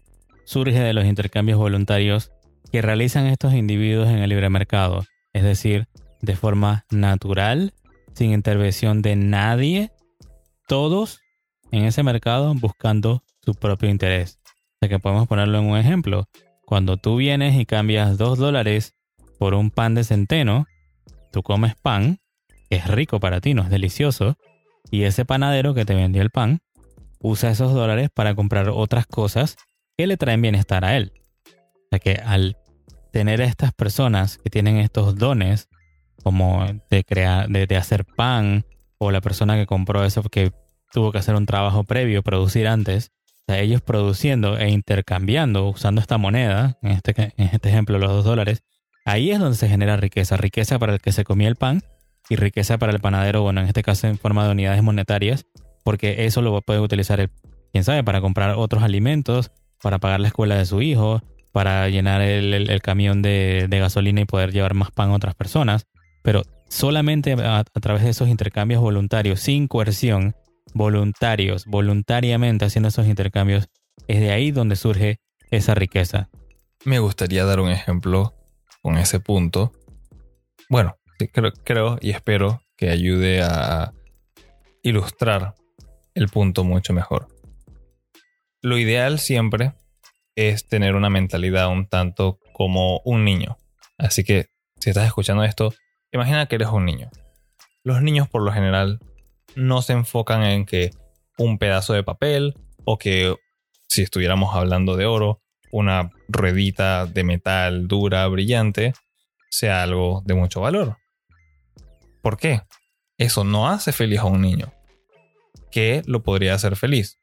surge 0.46 0.80
de 0.80 0.94
los 0.94 1.06
intercambios 1.06 1.60
voluntarios 1.60 2.32
que 2.72 2.82
realizan 2.82 3.28
estos 3.28 3.54
individuos 3.54 4.10
en 4.10 4.18
el 4.18 4.30
libre 4.30 4.50
mercado, 4.50 5.06
es 5.34 5.44
decir, 5.44 5.88
de 6.22 6.36
forma 6.36 6.86
natural, 6.92 7.74
sin 8.14 8.32
intervención 8.32 9.02
de 9.02 9.16
nadie, 9.16 9.92
todos 10.68 11.22
en 11.72 11.86
ese 11.86 12.04
mercado 12.04 12.54
buscando 12.56 13.24
su 13.44 13.54
propio 13.56 13.90
interés. 13.90 14.40
O 14.46 14.78
sea 14.82 14.90
que 14.90 15.00
podemos 15.00 15.28
ponerlo 15.28 15.60
en 15.60 15.66
un 15.66 15.78
ejemplo. 15.78 16.28
Cuando 16.66 16.98
tú 16.98 17.16
vienes 17.18 17.56
y 17.56 17.66
cambias 17.66 18.18
dos 18.18 18.38
dólares 18.38 18.96
por 19.40 19.54
un 19.54 19.72
pan 19.72 19.96
de 19.96 20.04
centeno, 20.04 20.66
tú 21.32 21.44
comes 21.44 21.76
pan, 21.76 22.20
que 22.70 22.78
es 22.78 22.88
rico 22.88 23.20
para 23.20 23.42
ti, 23.42 23.54
no 23.54 23.64
es 23.64 23.70
delicioso, 23.70 24.38
y 24.92 25.04
ese 25.04 25.26
panadero 25.26 25.74
que 25.74 25.86
te 25.86 25.96
vendió 25.96 26.22
el 26.22 26.30
pan 26.30 26.60
usa 27.20 27.52
esos 27.52 27.74
dólares 27.74 28.10
para 28.14 28.36
comprar 28.36 28.70
otras 28.70 29.06
cosas 29.06 29.58
que 29.98 30.08
le 30.08 30.18
traen 30.18 30.42
bienestar 30.42 30.86
a 30.86 30.96
él. 30.96 31.14
O 31.48 31.90
sea 31.90 32.00
que 32.00 32.22
al 32.24 32.58
tener 33.12 33.42
a 33.42 33.46
estas 33.46 33.74
personas 33.74 34.38
que 34.38 34.50
tienen 34.50 34.78
estos 34.78 35.16
dones, 35.16 35.70
como 36.24 36.66
de 36.90 37.04
crear, 37.04 37.48
de, 37.50 37.78
hacer 37.78 38.06
pan, 38.06 38.66
o 38.98 39.12
la 39.12 39.22
persona 39.22 39.56
que 39.56 39.66
compró 39.66 40.04
eso 40.04 40.22
porque 40.22 40.52
tuvo 40.92 41.12
que 41.12 41.20
hacer 41.20 41.36
un 41.36 41.46
trabajo 41.46 41.84
previo, 41.84 42.24
producir 42.24 42.68
antes, 42.68 43.12
o 43.42 43.54
sea, 43.54 43.60
ellos 43.60 43.82
produciendo 43.82 44.58
e 44.58 44.70
intercambiando, 44.70 45.70
usando 45.70 46.02
esta 46.02 46.18
moneda, 46.18 46.78
en 46.82 46.92
este, 46.92 47.34
en 47.38 47.50
este 47.54 47.70
ejemplo 47.70 47.98
los 47.98 48.12
dos 48.12 48.26
dólares, 48.26 48.64
Ahí 49.08 49.32
es 49.32 49.40
donde 49.40 49.56
se 49.56 49.70
genera 49.70 49.96
riqueza, 49.96 50.36
riqueza 50.36 50.80
para 50.80 50.92
el 50.92 51.00
que 51.00 51.14
se 51.14 51.24
comía 51.24 51.48
el 51.48 51.56
pan 51.56 51.82
y 52.28 52.36
riqueza 52.36 52.78
para 52.78 52.92
el 52.92 53.00
panadero, 53.00 53.42
bueno, 53.42 53.62
en 53.62 53.68
este 53.68 53.82
caso 53.82 54.06
en 54.06 54.18
forma 54.18 54.44
de 54.44 54.52
unidades 54.52 54.84
monetarias, 54.84 55.46
porque 55.86 56.26
eso 56.26 56.42
lo 56.42 56.62
puede 56.62 56.82
utilizar 56.82 57.22
el, 57.22 57.30
quién 57.72 57.86
sabe, 57.86 58.04
para 58.04 58.20
comprar 58.20 58.56
otros 58.58 58.84
alimentos, 58.84 59.54
para 59.82 60.00
pagar 60.00 60.20
la 60.20 60.28
escuela 60.28 60.56
de 60.56 60.66
su 60.66 60.82
hijo, 60.82 61.22
para 61.54 61.88
llenar 61.88 62.20
el, 62.20 62.82
camión 62.82 63.22
de, 63.22 63.66
gasolina 63.72 64.20
y 64.20 64.26
poder 64.26 64.52
llevar 64.52 64.74
más 64.74 64.92
pan 64.92 65.12
a 65.12 65.14
otras 65.14 65.36
personas. 65.36 65.88
Pero 66.22 66.42
solamente 66.68 67.32
a, 67.32 67.60
a 67.60 67.64
través 67.64 68.04
de 68.04 68.10
esos 68.10 68.28
intercambios 68.28 68.82
voluntarios, 68.82 69.40
sin 69.40 69.70
coerción, 69.70 70.36
voluntarios, 70.74 71.66
voluntariamente 71.66 72.66
haciendo 72.66 72.90
esos 72.90 73.08
intercambios, 73.08 73.70
es 74.10 74.20
de 74.20 74.32
ahí 74.32 74.52
donde 74.52 74.76
surge 74.76 75.22
esa 75.50 75.76
riqueza. 75.76 76.28
Me 76.84 77.00
gustaría 77.00 77.46
dar 77.46 77.62
un 77.62 77.70
ejemplo 77.70 78.34
con 78.88 78.98
ese 78.98 79.20
punto. 79.20 79.74
Bueno, 80.70 80.96
creo, 81.34 81.52
creo 81.66 81.98
y 82.00 82.12
espero 82.12 82.62
que 82.78 82.90
ayude 82.90 83.42
a 83.42 83.92
ilustrar 84.82 85.56
el 86.14 86.30
punto 86.30 86.64
mucho 86.64 86.94
mejor. 86.94 87.28
Lo 88.62 88.78
ideal 88.78 89.20
siempre 89.20 89.74
es 90.38 90.70
tener 90.70 90.96
una 90.96 91.10
mentalidad 91.10 91.68
un 91.68 91.90
tanto 91.90 92.40
como 92.54 93.02
un 93.04 93.26
niño. 93.26 93.58
Así 93.98 94.24
que 94.24 94.46
si 94.80 94.92
estás 94.92 95.06
escuchando 95.06 95.44
esto, 95.44 95.74
imagina 96.14 96.46
que 96.46 96.56
eres 96.56 96.70
un 96.70 96.86
niño. 96.86 97.10
Los 97.84 98.02
niños 98.02 98.30
por 98.30 98.42
lo 98.42 98.54
general 98.54 99.00
no 99.54 99.82
se 99.82 99.92
enfocan 99.92 100.44
en 100.44 100.66
que 100.66 100.92
un 101.38 101.58
pedazo 101.58 101.92
de 101.92 102.04
papel 102.04 102.54
o 102.86 102.98
que 102.98 103.36
si 103.90 104.04
estuviéramos 104.04 104.56
hablando 104.56 104.96
de 104.96 105.08
oro, 105.08 105.42
una 105.72 106.12
ruedita 106.28 107.06
de 107.06 107.24
metal 107.24 107.88
dura, 107.88 108.28
brillante, 108.28 108.94
sea 109.50 109.84
algo 109.84 110.22
de 110.26 110.34
mucho 110.34 110.62
valor. 110.62 110.98
¿Por 112.22 112.38
qué? 112.38 112.62
Eso 113.18 113.44
no 113.44 113.70
hace 113.70 113.92
feliz 113.92 114.20
a 114.20 114.26
un 114.26 114.42
niño. 114.42 114.74
¿Qué 115.72 116.02
lo 116.06 116.24
podría 116.24 116.54
hacer 116.54 116.76
feliz? 116.76 117.20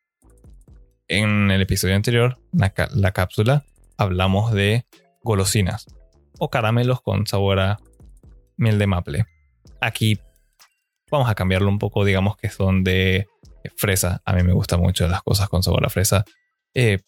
En 1.08 1.50
el 1.50 1.60
episodio 1.60 1.94
anterior, 1.94 2.38
la, 2.52 2.72
la 2.94 3.12
cápsula, 3.12 3.64
hablamos 3.96 4.52
de 4.52 4.86
golosinas 5.22 5.86
o 6.38 6.50
caramelos 6.50 7.00
con 7.02 7.26
sabor 7.26 7.60
a 7.60 7.78
miel 8.56 8.78
de 8.78 8.86
maple. 8.86 9.26
Aquí 9.80 10.18
vamos 11.10 11.28
a 11.28 11.34
cambiarlo 11.34 11.68
un 11.68 11.78
poco, 11.78 12.04
digamos 12.04 12.36
que 12.36 12.48
son 12.48 12.84
de 12.84 13.26
fresa. 13.76 14.22
A 14.24 14.32
mí 14.32 14.42
me 14.42 14.52
gustan 14.52 14.80
mucho 14.80 15.06
las 15.08 15.22
cosas 15.22 15.48
con 15.48 15.62
sabor 15.62 15.84
a 15.84 15.90
fresa. 15.90 16.24
Eh, 16.74 17.00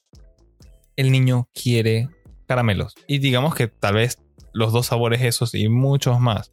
el 0.96 1.12
niño 1.12 1.48
quiere 1.54 2.08
caramelos. 2.46 2.94
Y 3.06 3.18
digamos 3.18 3.54
que 3.54 3.68
tal 3.68 3.94
vez 3.94 4.18
los 4.52 4.72
dos 4.72 4.86
sabores 4.86 5.22
esos 5.22 5.54
y 5.54 5.68
muchos 5.68 6.18
más. 6.18 6.52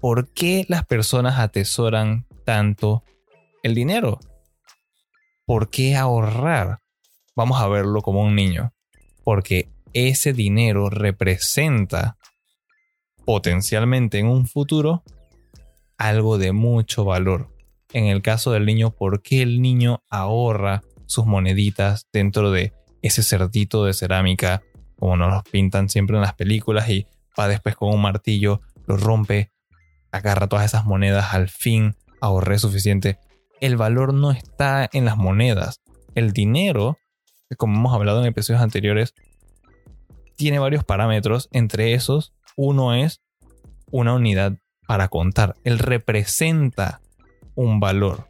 ¿Por 0.00 0.32
qué 0.32 0.66
las 0.68 0.84
personas 0.84 1.38
atesoran 1.38 2.26
tanto 2.44 3.04
el 3.62 3.74
dinero? 3.74 4.18
¿Por 5.46 5.70
qué 5.70 5.96
ahorrar? 5.96 6.80
Vamos 7.36 7.60
a 7.60 7.68
verlo 7.68 8.02
como 8.02 8.22
un 8.22 8.34
niño. 8.34 8.72
Porque 9.22 9.68
ese 9.92 10.32
dinero 10.32 10.90
representa 10.90 12.16
potencialmente 13.24 14.18
en 14.18 14.26
un 14.26 14.46
futuro 14.46 15.04
algo 15.96 16.38
de 16.38 16.50
mucho 16.50 17.04
valor. 17.04 17.54
En 17.92 18.06
el 18.06 18.22
caso 18.22 18.50
del 18.50 18.66
niño, 18.66 18.90
¿por 18.90 19.22
qué 19.22 19.42
el 19.42 19.62
niño 19.62 20.02
ahorra 20.10 20.82
sus 21.06 21.26
moneditas 21.26 22.08
dentro 22.12 22.50
de 22.50 22.72
ese 23.02 23.22
cerdito 23.22 23.84
de 23.84 23.92
cerámica, 23.92 24.62
como 24.98 25.16
nos 25.16 25.32
los 25.32 25.42
pintan 25.42 25.88
siempre 25.88 26.16
en 26.16 26.22
las 26.22 26.34
películas, 26.34 26.88
y 26.88 27.06
va 27.38 27.48
después 27.48 27.76
con 27.76 27.92
un 27.92 28.00
martillo, 28.00 28.62
lo 28.86 28.96
rompe, 28.96 29.50
agarra 30.10 30.48
todas 30.48 30.64
esas 30.64 30.84
monedas, 30.84 31.34
al 31.34 31.48
fin 31.48 31.96
ahorré 32.20 32.58
suficiente. 32.58 33.18
El 33.60 33.76
valor 33.76 34.14
no 34.14 34.30
está 34.30 34.88
en 34.92 35.04
las 35.04 35.16
monedas. 35.16 35.82
El 36.14 36.32
dinero, 36.32 36.98
como 37.56 37.76
hemos 37.76 37.94
hablado 37.94 38.20
en 38.20 38.26
episodios 38.26 38.62
anteriores, 38.62 39.14
tiene 40.36 40.58
varios 40.58 40.84
parámetros. 40.84 41.48
Entre 41.52 41.94
esos, 41.94 42.32
uno 42.56 42.94
es 42.94 43.20
una 43.90 44.14
unidad 44.14 44.54
para 44.86 45.08
contar. 45.08 45.54
Él 45.64 45.78
representa 45.78 47.00
un 47.54 47.80
valor, 47.80 48.28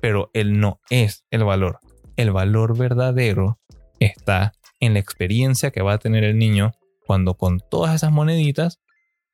pero 0.00 0.30
él 0.32 0.58
no 0.60 0.80
es 0.90 1.24
el 1.30 1.44
valor. 1.44 1.80
El 2.16 2.32
valor 2.32 2.76
verdadero 2.76 3.58
está 4.00 4.52
en 4.80 4.94
la 4.94 5.00
experiencia 5.00 5.70
que 5.70 5.82
va 5.82 5.94
a 5.94 5.98
tener 5.98 6.24
el 6.24 6.38
niño 6.38 6.72
cuando 7.06 7.34
con 7.34 7.60
todas 7.60 7.94
esas 7.94 8.12
moneditas 8.12 8.80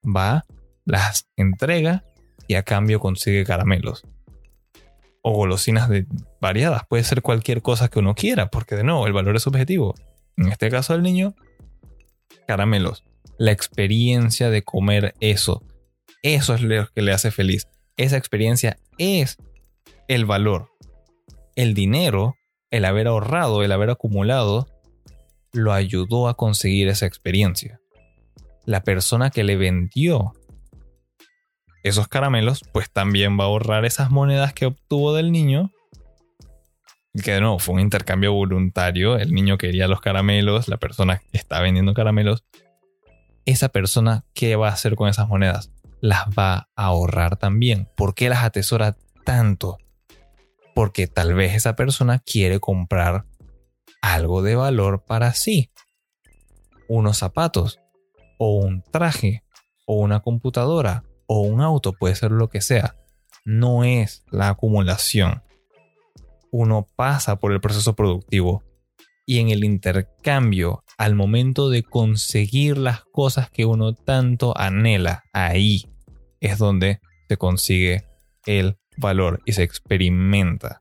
va, 0.05 0.45
las 0.85 1.29
entrega 1.37 2.05
y 2.47 2.55
a 2.55 2.63
cambio 2.63 3.01
consigue 3.01 3.45
caramelos. 3.45 4.05
O 5.23 5.33
golosinas 5.33 5.89
de 5.89 6.07
variadas. 6.41 6.83
Puede 6.89 7.05
ser 7.05 7.23
cualquier 7.23 7.63
cosa 7.63 7.89
que 7.89 8.01
uno 8.01 8.15
quiera, 8.15 8.49
porque 8.49 8.75
de 8.75 8.85
nuevo 8.85 9.07
el 9.07 9.13
valor 9.13 9.37
es 9.37 9.43
subjetivo. 9.43 9.95
En 10.37 10.49
este 10.49 10.69
caso 10.69 10.93
del 10.93 11.03
niño, 11.03 11.35
caramelos. 12.47 13.05
La 13.39 13.53
experiencia 13.53 14.51
de 14.51 14.63
comer 14.63 15.15
eso. 15.21 15.63
Eso 16.23 16.55
es 16.55 16.63
lo 16.63 16.87
que 16.89 17.03
le 17.03 17.13
hace 17.13 17.31
feliz. 17.31 17.69
Esa 17.97 18.17
experiencia 18.17 18.79
es 18.99 19.39
el 20.09 20.25
valor. 20.25 20.71
El 21.55 21.75
dinero, 21.75 22.35
el 22.73 22.87
haber 22.87 23.07
ahorrado, 23.07 23.63
el 23.63 23.71
haber 23.71 23.91
acumulado, 23.91 24.67
lo 25.53 25.73
ayudó 25.73 26.27
a 26.27 26.37
conseguir 26.37 26.89
esa 26.89 27.07
experiencia. 27.07 27.81
La 28.65 28.83
persona 28.83 29.31
que 29.31 29.45
le 29.45 29.57
vendió 29.57 30.33
esos 31.85 32.09
caramelos, 32.09 32.63
pues 32.73 32.91
también 32.91 33.39
va 33.39 33.45
a 33.45 33.47
ahorrar 33.49 33.85
esas 33.85 34.11
monedas 34.11 34.55
que 34.55 34.67
obtuvo 34.67 35.15
del 35.15 35.33
niño. 35.33 35.71
Que 37.23 37.41
no, 37.41 37.59
fue 37.59 37.75
un 37.75 37.81
intercambio 37.81 38.33
voluntario. 38.33 39.19
El 39.19 39.35
niño 39.35 39.59
quería 39.59 39.87
los 39.87 40.01
caramelos, 40.01 40.69
la 40.69 40.79
persona 40.79 41.21
está 41.33 41.61
vendiendo 41.61 41.93
caramelos. 41.93 42.45
Esa 43.45 43.69
persona, 43.69 44.25
¿qué 44.33 44.57
va 44.57 44.69
a 44.69 44.73
hacer 44.73 44.95
con 44.95 45.09
esas 45.09 45.29
monedas? 45.29 45.71
Las 46.01 46.29
va 46.29 46.69
a 46.75 46.85
ahorrar 46.87 47.37
también. 47.37 47.89
¿Por 47.97 48.15
qué 48.15 48.31
las 48.31 48.45
atesora 48.45 48.97
tanto? 49.25 49.79
Porque 50.75 51.07
tal 51.07 51.35
vez 51.35 51.55
esa 51.55 51.77
persona 51.77 52.19
quiere 52.19 52.61
comprar 52.61 53.27
algo 54.01 54.43
de 54.43 54.57
valor 54.57 55.05
para 55.05 55.35
sí. 55.35 55.71
Unos 56.89 57.19
zapatos, 57.19 57.81
o 58.39 58.57
un 58.57 58.83
traje, 58.83 59.45
o 59.87 59.97
una 59.97 60.21
computadora, 60.21 61.05
o 61.27 61.41
un 61.41 61.61
auto, 61.61 61.93
puede 61.93 62.15
ser 62.15 62.33
lo 62.33 62.49
que 62.49 62.61
sea. 62.61 62.97
No 63.45 63.85
es 63.85 64.25
la 64.31 64.49
acumulación. 64.51 65.43
Uno 66.51 66.87
pasa 66.97 67.37
por 67.37 67.53
el 67.53 67.61
proceso 67.61 67.95
productivo 67.95 68.63
y 69.25 69.39
en 69.39 69.51
el 69.51 69.65
intercambio, 69.65 70.85
al 70.99 71.15
momento 71.15 71.71
de 71.71 71.83
conseguir 71.83 72.77
las 72.77 73.05
cosas 73.05 73.51
que 73.51 73.65
uno 73.65 73.95
tanto 73.95 74.57
anhela, 74.59 75.25
ahí 75.33 75.87
es 76.41 76.59
donde 76.59 77.01
se 77.29 77.37
consigue 77.37 78.05
el 78.47 78.77
valor 79.03 79.43
y 79.45 79.53
se 79.53 79.63
experimenta. 79.63 80.81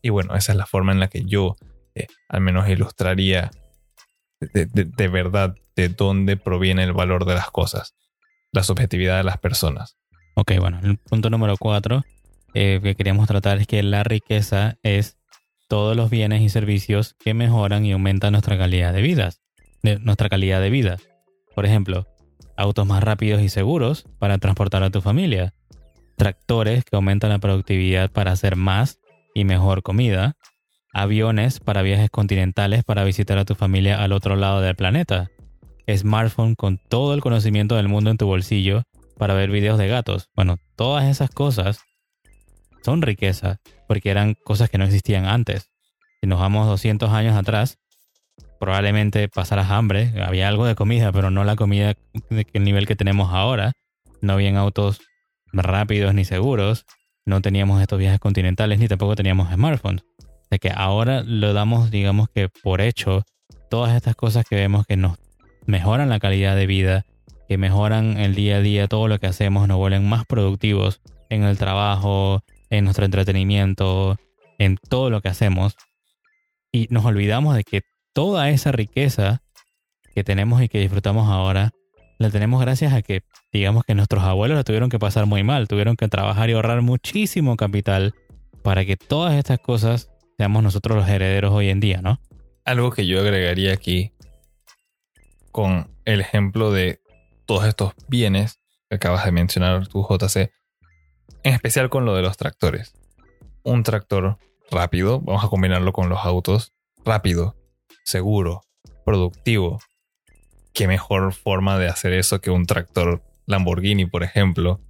Y 0.00 0.10
bueno, 0.10 0.36
esa 0.36 0.52
es 0.52 0.58
la 0.58 0.66
forma 0.66 0.92
en 0.92 1.00
la 1.00 1.08
que 1.08 1.24
yo 1.24 1.56
eh, 1.94 2.06
al 2.28 2.40
menos 2.40 2.68
ilustraría 2.68 3.50
de, 4.40 5.08
verdad 5.08 5.54
de 5.76 5.88
dónde 5.88 6.36
proviene 6.36 6.84
el 6.84 6.92
valor 6.92 7.24
de 7.26 7.34
las 7.34 7.50
cosas, 7.50 7.94
la 8.52 8.62
subjetividad 8.62 9.18
de 9.18 9.24
las 9.24 9.38
personas. 9.38 9.96
Ok, 10.34 10.52
bueno, 10.58 10.80
el 10.82 10.96
punto 10.96 11.28
número 11.28 11.56
cuatro 11.58 12.04
eh, 12.54 12.80
que 12.82 12.94
queríamos 12.94 13.26
tratar 13.26 13.58
es 13.58 13.66
que 13.66 13.82
la 13.82 14.02
riqueza 14.04 14.78
es 14.82 15.18
todos 15.68 15.96
los 15.96 16.10
bienes 16.10 16.40
y 16.42 16.48
servicios 16.48 17.14
que 17.18 17.34
mejoran 17.34 17.84
y 17.84 17.92
aumentan 17.92 18.32
nuestra 18.32 18.56
calidad 18.56 18.92
de 18.92 19.02
vida. 19.02 19.30
Nuestra 19.82 20.28
calidad 20.28 20.60
de 20.60 20.70
vida. 20.70 20.98
Por 21.54 21.64
ejemplo, 21.64 22.06
autos 22.56 22.86
más 22.86 23.02
rápidos 23.02 23.40
y 23.42 23.48
seguros 23.48 24.04
para 24.18 24.38
transportar 24.38 24.82
a 24.82 24.90
tu 24.90 25.00
familia, 25.00 25.54
tractores 26.20 26.84
que 26.84 26.96
aumentan 26.96 27.30
la 27.30 27.38
productividad 27.38 28.10
para 28.10 28.32
hacer 28.32 28.54
más 28.54 28.98
y 29.34 29.46
mejor 29.46 29.82
comida, 29.82 30.34
aviones 30.92 31.60
para 31.60 31.80
viajes 31.80 32.10
continentales 32.10 32.84
para 32.84 33.04
visitar 33.04 33.38
a 33.38 33.46
tu 33.46 33.54
familia 33.54 34.04
al 34.04 34.12
otro 34.12 34.36
lado 34.36 34.60
del 34.60 34.76
planeta, 34.76 35.30
smartphone 35.88 36.56
con 36.56 36.76
todo 36.76 37.14
el 37.14 37.22
conocimiento 37.22 37.76
del 37.76 37.88
mundo 37.88 38.10
en 38.10 38.18
tu 38.18 38.26
bolsillo 38.26 38.82
para 39.16 39.32
ver 39.32 39.50
videos 39.50 39.78
de 39.78 39.88
gatos. 39.88 40.28
Bueno, 40.36 40.58
todas 40.76 41.06
esas 41.08 41.30
cosas 41.30 41.80
son 42.82 43.00
riqueza 43.00 43.56
porque 43.88 44.10
eran 44.10 44.34
cosas 44.44 44.68
que 44.68 44.76
no 44.76 44.84
existían 44.84 45.24
antes. 45.24 45.70
Si 46.20 46.28
nos 46.28 46.38
vamos 46.38 46.66
200 46.66 47.08
años 47.12 47.34
atrás, 47.34 47.78
probablemente 48.58 49.30
pasaras 49.30 49.70
hambre, 49.70 50.12
había 50.22 50.48
algo 50.48 50.66
de 50.66 50.74
comida, 50.74 51.12
pero 51.12 51.30
no 51.30 51.44
la 51.44 51.56
comida 51.56 51.94
del 52.28 52.62
nivel 52.62 52.86
que 52.86 52.94
tenemos 52.94 53.32
ahora. 53.32 53.72
No 54.20 54.34
habían 54.34 54.58
autos 54.58 55.00
rápidos 55.52 56.14
ni 56.14 56.24
seguros, 56.24 56.86
no 57.26 57.40
teníamos 57.40 57.80
estos 57.80 57.98
viajes 57.98 58.20
continentales 58.20 58.78
ni 58.78 58.88
tampoco 58.88 59.16
teníamos 59.16 59.52
smartphones 59.52 60.04
de 60.50 60.58
que 60.58 60.72
ahora 60.74 61.22
lo 61.22 61.52
damos, 61.52 61.90
digamos 61.90 62.28
que 62.28 62.48
por 62.48 62.80
hecho, 62.80 63.22
todas 63.70 63.94
estas 63.94 64.16
cosas 64.16 64.44
que 64.48 64.56
vemos 64.56 64.84
que 64.84 64.96
nos 64.96 65.16
mejoran 65.66 66.08
la 66.08 66.18
calidad 66.18 66.56
de 66.56 66.66
vida, 66.66 67.06
que 67.48 67.56
mejoran 67.56 68.18
el 68.18 68.34
día 68.34 68.56
a 68.56 68.60
día, 68.60 68.88
todo 68.88 69.06
lo 69.08 69.18
que 69.18 69.28
hacemos, 69.28 69.68
nos 69.68 69.78
vuelven 69.78 70.08
más 70.08 70.26
productivos 70.26 71.00
en 71.28 71.44
el 71.44 71.56
trabajo, 71.56 72.42
en 72.68 72.84
nuestro 72.84 73.04
entretenimiento, 73.04 74.18
en 74.58 74.76
todo 74.76 75.10
lo 75.10 75.20
que 75.20 75.28
hacemos. 75.28 75.76
Y 76.72 76.88
nos 76.90 77.04
olvidamos 77.04 77.54
de 77.54 77.62
que 77.64 77.82
toda 78.12 78.50
esa 78.50 78.72
riqueza 78.72 79.42
que 80.14 80.24
tenemos 80.24 80.62
y 80.62 80.68
que 80.68 80.80
disfrutamos 80.80 81.28
ahora, 81.28 81.70
la 82.20 82.28
tenemos 82.28 82.60
gracias 82.60 82.92
a 82.92 83.00
que, 83.00 83.22
digamos 83.50 83.82
que 83.84 83.94
nuestros 83.94 84.22
abuelos 84.24 84.54
la 84.54 84.62
tuvieron 84.62 84.90
que 84.90 84.98
pasar 84.98 85.24
muy 85.24 85.42
mal, 85.42 85.68
tuvieron 85.68 85.96
que 85.96 86.06
trabajar 86.06 86.50
y 86.50 86.52
ahorrar 86.52 86.82
muchísimo 86.82 87.56
capital 87.56 88.14
para 88.62 88.84
que 88.84 88.98
todas 88.98 89.32
estas 89.36 89.58
cosas 89.58 90.10
seamos 90.36 90.62
nosotros 90.62 90.98
los 90.98 91.08
herederos 91.08 91.50
hoy 91.50 91.70
en 91.70 91.80
día, 91.80 92.02
¿no? 92.02 92.20
Algo 92.66 92.90
que 92.90 93.06
yo 93.06 93.20
agregaría 93.20 93.72
aquí 93.72 94.12
con 95.50 95.96
el 96.04 96.20
ejemplo 96.20 96.70
de 96.70 97.00
todos 97.46 97.64
estos 97.64 97.94
bienes 98.06 98.60
que 98.90 98.96
acabas 98.96 99.24
de 99.24 99.32
mencionar 99.32 99.88
tu 99.88 100.06
JC, 100.06 100.52
en 101.42 101.54
especial 101.54 101.88
con 101.88 102.04
lo 102.04 102.14
de 102.14 102.20
los 102.20 102.36
tractores. 102.36 102.92
Un 103.62 103.82
tractor 103.82 104.36
rápido, 104.70 105.20
vamos 105.20 105.42
a 105.42 105.48
combinarlo 105.48 105.94
con 105.94 106.10
los 106.10 106.18
autos, 106.22 106.74
rápido, 107.02 107.56
seguro, 108.04 108.60
productivo. 109.06 109.80
¿Qué 110.72 110.86
mejor 110.86 111.32
forma 111.32 111.78
de 111.78 111.88
hacer 111.88 112.12
eso 112.12 112.40
que 112.40 112.50
un 112.50 112.66
tractor 112.66 113.22
Lamborghini, 113.46 114.06
por 114.06 114.22
ejemplo? 114.22 114.80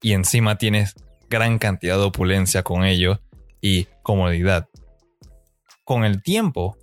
Y 0.00 0.12
encima 0.12 0.58
tienes 0.58 0.94
gran 1.28 1.58
cantidad 1.58 1.96
de 1.96 2.04
opulencia 2.04 2.62
con 2.62 2.84
ello 2.84 3.20
y 3.60 3.88
comodidad 4.02 4.68
con 5.86 6.04
el 6.04 6.20
tiempo 6.20 6.76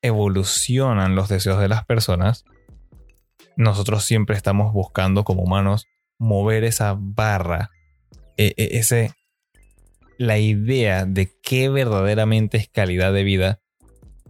evolucionan 0.00 1.16
los 1.16 1.28
deseos 1.28 1.60
de 1.60 1.68
las 1.68 1.84
personas, 1.84 2.44
nosotros 3.56 4.04
siempre 4.04 4.36
estamos 4.36 4.72
buscando 4.72 5.24
como 5.24 5.42
humanos 5.42 5.86
mover 6.16 6.62
esa 6.62 6.96
barra, 6.96 7.70
e, 8.36 8.54
e, 8.56 8.78
ese, 8.78 9.12
la 10.18 10.38
idea 10.38 11.04
de 11.04 11.32
qué 11.42 11.68
verdaderamente 11.68 12.58
es 12.58 12.68
calidad 12.68 13.12
de 13.12 13.24
vida 13.24 13.60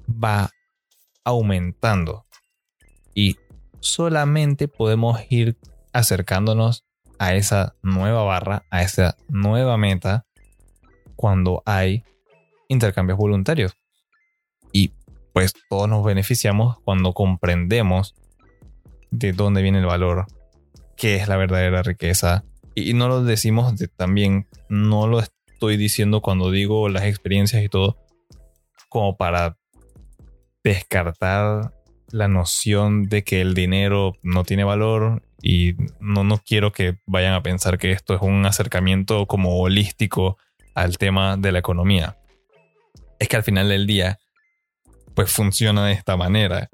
va 0.08 0.50
aumentando. 1.22 2.24
Solamente 3.80 4.68
podemos 4.68 5.20
ir 5.28 5.58
acercándonos 5.92 6.84
a 7.18 7.34
esa 7.34 7.74
nueva 7.82 8.22
barra, 8.22 8.62
a 8.70 8.82
esa 8.82 9.16
nueva 9.28 9.76
meta, 9.76 10.26
cuando 11.16 11.62
hay 11.66 12.04
intercambios 12.68 13.18
voluntarios. 13.18 13.76
Y 14.72 14.92
pues 15.32 15.52
todos 15.68 15.88
nos 15.88 16.04
beneficiamos 16.04 16.78
cuando 16.84 17.12
comprendemos 17.12 18.14
de 19.10 19.32
dónde 19.32 19.62
viene 19.62 19.80
el 19.80 19.86
valor, 19.86 20.26
qué 20.96 21.16
es 21.16 21.28
la 21.28 21.36
verdadera 21.36 21.82
riqueza. 21.82 22.44
Y 22.74 22.94
no 22.94 23.08
lo 23.08 23.22
decimos 23.22 23.76
de, 23.76 23.88
también, 23.88 24.46
no 24.68 25.06
lo 25.06 25.20
estoy 25.20 25.76
diciendo 25.76 26.22
cuando 26.22 26.50
digo 26.50 26.88
las 26.88 27.04
experiencias 27.04 27.62
y 27.62 27.68
todo, 27.68 27.98
como 28.88 29.16
para 29.16 29.58
descartar 30.64 31.74
la 32.12 32.28
noción 32.28 33.08
de 33.08 33.24
que 33.24 33.40
el 33.40 33.54
dinero 33.54 34.16
no 34.22 34.44
tiene 34.44 34.64
valor 34.64 35.22
y 35.42 35.74
no, 36.00 36.24
no 36.24 36.38
quiero 36.38 36.72
que 36.72 36.98
vayan 37.06 37.34
a 37.34 37.42
pensar 37.42 37.78
que 37.78 37.92
esto 37.92 38.14
es 38.14 38.22
un 38.22 38.44
acercamiento 38.46 39.26
como 39.26 39.58
holístico 39.58 40.36
al 40.74 40.98
tema 40.98 41.36
de 41.36 41.52
la 41.52 41.58
economía. 41.58 42.18
Es 43.18 43.28
que 43.28 43.36
al 43.36 43.42
final 43.42 43.68
del 43.68 43.86
día, 43.86 44.18
pues 45.14 45.32
funciona 45.32 45.86
de 45.86 45.92
esta 45.92 46.16
manera. 46.16 46.68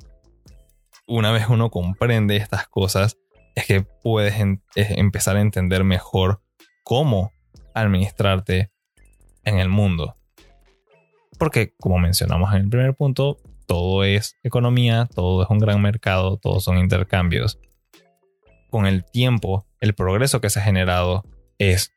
Una 1.07 1.33
vez 1.33 1.47
uno 1.49 1.71
comprende 1.71 2.37
estas 2.37 2.67
cosas, 2.69 3.17
es 3.55 3.67
que 3.67 3.83
puedes 3.83 4.35
empezar 4.75 5.37
a 5.37 5.41
entender 5.41 5.85
mejor 5.85 6.43
cómo 6.85 7.33
administrarte 7.75 8.71
en 9.45 9.59
el 9.59 9.69
mundo. 9.69 10.17
Porque, 11.39 11.75
como 11.79 11.99
mencionamos 11.99 12.53
en 12.55 12.63
el 12.63 12.69
primer 12.69 12.95
punto, 12.95 13.39
todo 13.67 14.05
es 14.05 14.37
economía, 14.43 15.09
todo 15.15 15.43
es 15.43 15.51
un 15.51 15.59
gran 15.59 15.83
mercado, 15.83 16.39
todos 16.39 16.65
son 16.65 16.79
intercambios. 16.79 17.59
Con 18.71 18.87
el 18.87 19.05
tiempo, 19.05 19.67
el 19.81 19.95
progreso 19.95 20.41
que 20.41 20.51
se 20.51 20.61
ha 20.61 20.63
generado 20.63 21.25
es 21.59 21.93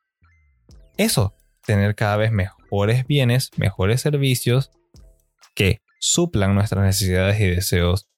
eso, 0.97 1.35
tener 1.65 1.95
cada 1.95 2.17
vez 2.17 2.31
mejores 2.31 3.07
bienes, 3.07 3.51
mejores 3.57 4.01
servicios 4.01 4.71
que 5.55 5.81
suplan 5.99 6.55
nuestras 6.55 6.83
necesidades 6.83 7.39
y 7.39 7.47
deseos 7.47 8.09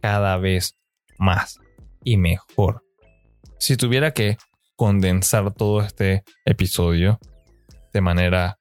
cada 0.00 0.36
vez 0.36 0.76
más 1.18 1.58
y 2.04 2.16
mejor. 2.16 2.82
Si 3.58 3.76
tuviera 3.76 4.12
que 4.12 4.38
condensar 4.76 5.52
todo 5.52 5.82
este 5.82 6.24
episodio 6.44 7.18
de 7.92 8.00
manera 8.00 8.58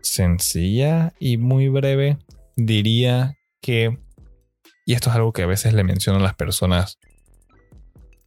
sencilla 0.00 1.12
y 1.20 1.36
muy 1.36 1.68
breve, 1.68 2.18
diría 2.56 3.38
que, 3.62 3.98
y 4.84 4.92
esto 4.92 5.08
es 5.08 5.16
algo 5.16 5.32
que 5.32 5.44
a 5.44 5.46
veces 5.46 5.72
le 5.72 5.84
menciono 5.84 6.18
a 6.18 6.22
las 6.22 6.34
personas 6.34 6.98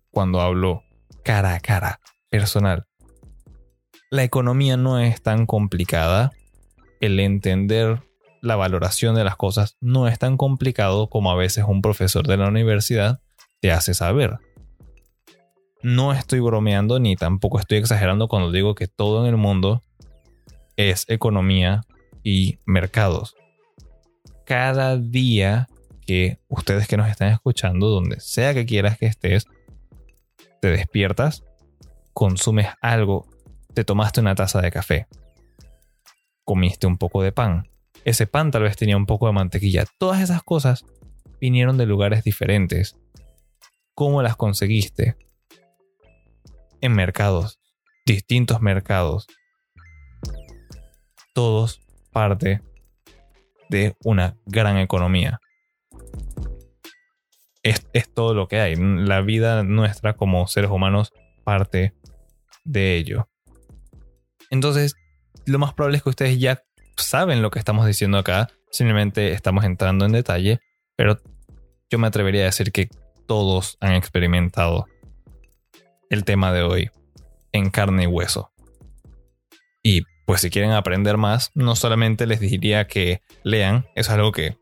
cuando 0.10 0.41
hablo 0.41 0.82
cara 1.24 1.54
a 1.54 1.60
cara, 1.60 2.00
personal, 2.30 2.88
la 4.10 4.24
economía 4.24 4.78
no 4.78 5.00
es 5.00 5.21
tan 5.21 5.45
complicada, 5.45 6.32
el 7.02 7.19
entender 7.19 8.02
la 8.41 8.56
valoración 8.56 9.15
de 9.15 9.24
las 9.24 9.36
cosas 9.36 9.78
no 9.82 10.08
es 10.08 10.19
tan 10.19 10.38
complicado 10.38 11.10
como 11.10 11.32
a 11.32 11.36
veces 11.36 11.65
un 11.67 11.82
profesor 11.82 12.26
de 12.28 12.38
la 12.38 12.48
universidad 12.48 13.19
te 13.60 13.71
hace 13.71 13.93
saber. 13.93 14.38
No 15.82 16.13
estoy 16.13 16.39
bromeando 16.39 17.00
ni 17.00 17.15
tampoco 17.15 17.60
estoy 17.60 17.80
exagerando 17.80 18.28
cuando 18.28 18.52
digo 18.52 18.76
que 18.76 18.88
todo 18.88 19.24
en 19.24 19.30
el 19.30 19.38
mundo 19.38 19.82
es 20.78 21.06
economía 21.10 21.82
y 22.24 22.60
mercados. 22.65 23.36
Cada 24.45 24.97
día 24.97 25.67
que 26.05 26.39
ustedes 26.47 26.88
que 26.88 26.97
nos 26.97 27.10
están 27.10 27.31
escuchando, 27.31 27.89
donde 27.89 28.19
sea 28.19 28.53
que 28.53 28.65
quieras 28.65 28.97
que 28.97 29.08
estés, 29.08 29.47
te 30.62 30.69
despiertas, 30.69 31.43
consumes 32.13 32.67
algo, 32.81 33.27
te 33.73 33.84
tomaste 33.84 34.21
una 34.21 34.36
taza 34.36 34.62
de 34.62 34.71
café, 34.71 35.08
comiste 36.43 36.88
un 36.88 36.97
poco 36.97 37.23
de 37.23 37.31
pan, 37.31 37.67
ese 38.03 38.27
pan 38.27 38.51
tal 38.51 38.63
vez 38.63 38.77
tenía 38.77 38.97
un 38.97 39.08
poco 39.08 39.25
de 39.25 39.34
mantequilla, 39.34 39.86
todas 39.97 40.21
esas 40.21 40.43
cosas 40.43 40.86
vinieron 41.41 41.77
de 41.77 41.88
lugares 41.88 42.23
diferentes. 42.23 42.95
¿Cómo 43.95 44.21
las 44.21 44.36
conseguiste? 44.36 45.15
En 46.81 46.93
mercados, 46.93 47.60
distintos 48.05 48.62
mercados, 48.62 49.25
todos 51.34 51.81
parte 52.12 52.62
de 53.69 53.95
una 54.04 54.38
gran 54.45 54.78
economía. 54.78 55.39
Es, 57.63 57.84
todo 58.13 58.34
lo 58.34 58.47
que 58.47 58.60
hay. 58.60 58.75
La 58.75 59.21
vida 59.21 59.63
nuestra 59.63 60.13
como 60.13 60.47
seres 60.47 60.69
humanos 60.69 61.12
parte 61.43 61.93
de 62.63 62.95
ello. 62.95 63.28
Entonces, 64.51 64.95
lo 65.45 65.58
más 65.58 65.73
probable 65.73 65.97
es 65.97 66.04
que 66.04 66.10
ustedes 66.10 66.39
ya 66.39 66.63
saben 66.95 67.41
lo 67.41 67.51
que 67.51 67.60
estamos 67.60 67.88
diciendo 67.88 68.17
acá. 68.17 68.49
Simplemente 68.71 69.32
estamos 69.32 69.65
entrando 69.65 70.06
en 70.06 70.12
detalle. 70.12 70.60
Pero 70.95 71.19
yo 71.89 71.97
me 71.97 72.08
atrevería 72.08 72.43
a 72.43 72.45
decir 72.45 72.71
que 72.71 72.89
todos 73.28 73.78
han 73.80 73.93
experimentado 73.93 74.86
el 76.10 76.23
tema 76.23 76.54
de 76.54 76.62
hoy 76.62 76.91
en 77.51 77.69
carne 77.69 78.04
y 78.04 78.08
hueso. 78.08 78.51
Y 79.82 80.04
pues 80.26 80.42
si 80.42 80.50
quieren 80.50 80.72
aprender 80.72 81.18
más, 81.18 81.52
no 81.54 81.76
solamente 81.76 82.26
les 82.26 82.40
diría 82.40 82.88
que 82.88 83.22
lean, 83.44 83.86
es 83.96 84.10
algo 84.10 84.32
que 84.32 84.58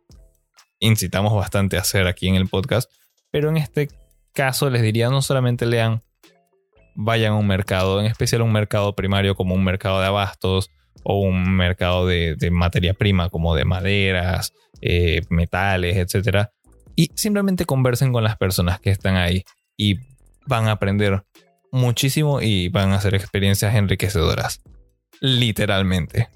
incitamos 0.80 1.34
bastante 1.34 1.78
a 1.78 1.82
hacer 1.82 2.08
aquí 2.08 2.28
en 2.28 2.36
el 2.36 2.48
podcast, 2.48 2.92
pero 3.32 3.50
en 3.50 3.58
este 3.58 3.88
caso 4.34 4.70
les 4.70 4.82
diría 4.82 5.10
no 5.10 5.22
solamente 5.22 5.66
lean, 5.66 6.04
vayan 6.96 7.34
a 7.34 7.38
un 7.38 7.48
mercado, 7.48 8.00
en 8.00 8.06
especial 8.08 8.42
un 8.42 8.52
mercado 8.52 8.96
primario 8.96 9.36
como 9.36 9.56
un 9.56 9.64
mercado 9.64 10.02
de 10.02 10.08
abastos 10.08 10.70
o 11.04 11.20
un 11.20 11.56
mercado 11.56 12.06
de, 12.06 12.36
materia 12.52 12.94
prima 12.94 13.30
como 13.30 13.56
de 13.56 13.66
maderas, 13.66 14.54
eh, 14.82 15.22
metales, 15.30 15.98
etc. 15.98 16.50
Y 16.96 17.12
simplemente 17.16 17.66
conversen 17.66 18.14
con 18.14 18.24
las 18.24 18.38
personas 18.38 18.80
que 18.80 18.90
están 18.90 19.16
ahí 19.16 19.44
y 19.78 20.00
van 20.46 20.68
a 20.68 20.72
aprender 20.72 21.24
muchísimo 21.72 22.42
y 22.42 22.70
van 22.70 22.92
a 22.92 22.96
hacer 22.96 23.16
experiencias 23.16 23.76
enriquecedoras. 23.76 24.62
Literalmente. 25.24 26.28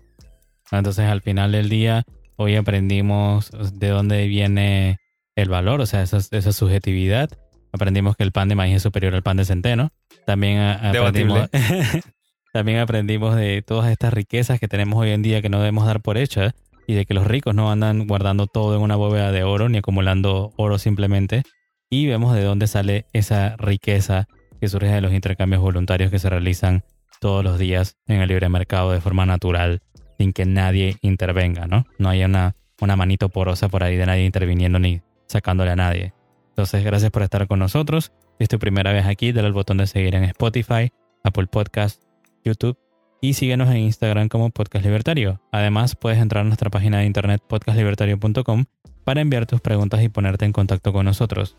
Entonces 0.71 1.05
al 1.05 1.21
final 1.21 1.51
del 1.51 1.67
día, 1.67 2.05
hoy 2.37 2.55
aprendimos 2.55 3.51
de 3.77 3.89
dónde 3.89 4.27
viene 4.27 4.99
el 5.35 5.49
valor, 5.49 5.81
o 5.81 5.85
sea, 5.85 6.03
esa, 6.03 6.19
esa 6.31 6.53
subjetividad. 6.53 7.29
Aprendimos 7.73 8.15
que 8.15 8.23
el 8.23 8.31
pan 8.31 8.47
de 8.47 8.55
maíz 8.55 8.77
es 8.77 8.83
superior 8.83 9.13
al 9.13 9.23
pan 9.23 9.35
de 9.35 9.43
centeno. 9.43 9.91
También 10.25 10.59
aprendimos, 10.59 11.49
también 12.53 12.79
aprendimos 12.79 13.35
de 13.35 13.61
todas 13.61 13.91
estas 13.91 14.13
riquezas 14.13 14.57
que 14.57 14.69
tenemos 14.69 14.97
hoy 14.97 15.09
en 15.09 15.21
día 15.21 15.41
que 15.41 15.49
no 15.49 15.59
debemos 15.59 15.85
dar 15.85 16.01
por 16.01 16.17
hechas 16.17 16.53
y 16.87 16.93
de 16.93 17.05
que 17.05 17.13
los 17.13 17.27
ricos 17.27 17.53
no 17.53 17.69
andan 17.69 18.07
guardando 18.07 18.47
todo 18.47 18.73
en 18.77 18.81
una 18.81 18.95
bóveda 18.95 19.33
de 19.33 19.43
oro 19.43 19.67
ni 19.67 19.79
acumulando 19.79 20.53
oro 20.55 20.79
simplemente. 20.79 21.43
Y 21.89 22.07
vemos 22.07 22.33
de 22.33 22.43
dónde 22.43 22.67
sale 22.67 23.05
esa 23.11 23.57
riqueza 23.57 24.27
que 24.61 24.69
surge 24.69 24.87
de 24.87 25.01
los 25.01 25.11
intercambios 25.11 25.61
voluntarios 25.61 26.09
que 26.09 26.19
se 26.19 26.29
realizan 26.29 26.85
todos 27.19 27.43
los 27.43 27.59
días 27.59 27.97
en 28.07 28.21
el 28.21 28.27
libre 28.27 28.49
mercado 28.49 28.91
de 28.91 29.01
forma 29.01 29.25
natural, 29.25 29.81
sin 30.17 30.33
que 30.33 30.45
nadie 30.45 30.97
intervenga, 31.01 31.67
¿no? 31.67 31.85
No 31.97 32.09
hay 32.09 32.23
una, 32.23 32.55
una 32.81 32.95
manito 32.95 33.29
porosa 33.29 33.69
por 33.69 33.83
ahí 33.83 33.95
de 33.95 34.05
nadie 34.05 34.25
interviniendo 34.25 34.79
ni 34.79 35.01
sacándole 35.27 35.71
a 35.71 35.75
nadie. 35.75 36.13
Entonces, 36.49 36.83
gracias 36.83 37.11
por 37.11 37.21
estar 37.21 37.47
con 37.47 37.59
nosotros. 37.59 38.11
Si 38.37 38.43
es 38.43 38.49
tu 38.49 38.59
primera 38.59 38.91
vez 38.91 39.05
aquí, 39.05 39.31
dale 39.31 39.47
al 39.47 39.53
botón 39.53 39.77
de 39.77 39.87
seguir 39.87 40.15
en 40.15 40.23
Spotify, 40.23 40.91
Apple 41.23 41.47
Podcast, 41.47 42.03
YouTube 42.43 42.77
y 43.21 43.33
síguenos 43.33 43.69
en 43.69 43.77
Instagram 43.77 44.27
como 44.27 44.49
Podcast 44.49 44.85
Libertario. 44.85 45.41
Además, 45.51 45.95
puedes 45.95 46.19
entrar 46.19 46.41
a 46.41 46.47
nuestra 46.47 46.69
página 46.69 46.99
de 46.99 47.05
internet 47.05 47.41
podcastlibertario.com 47.47 48.65
para 49.03 49.21
enviar 49.21 49.45
tus 49.45 49.61
preguntas 49.61 50.01
y 50.03 50.09
ponerte 50.09 50.45
en 50.45 50.51
contacto 50.51 50.93
con 50.93 51.05
nosotros. 51.05 51.57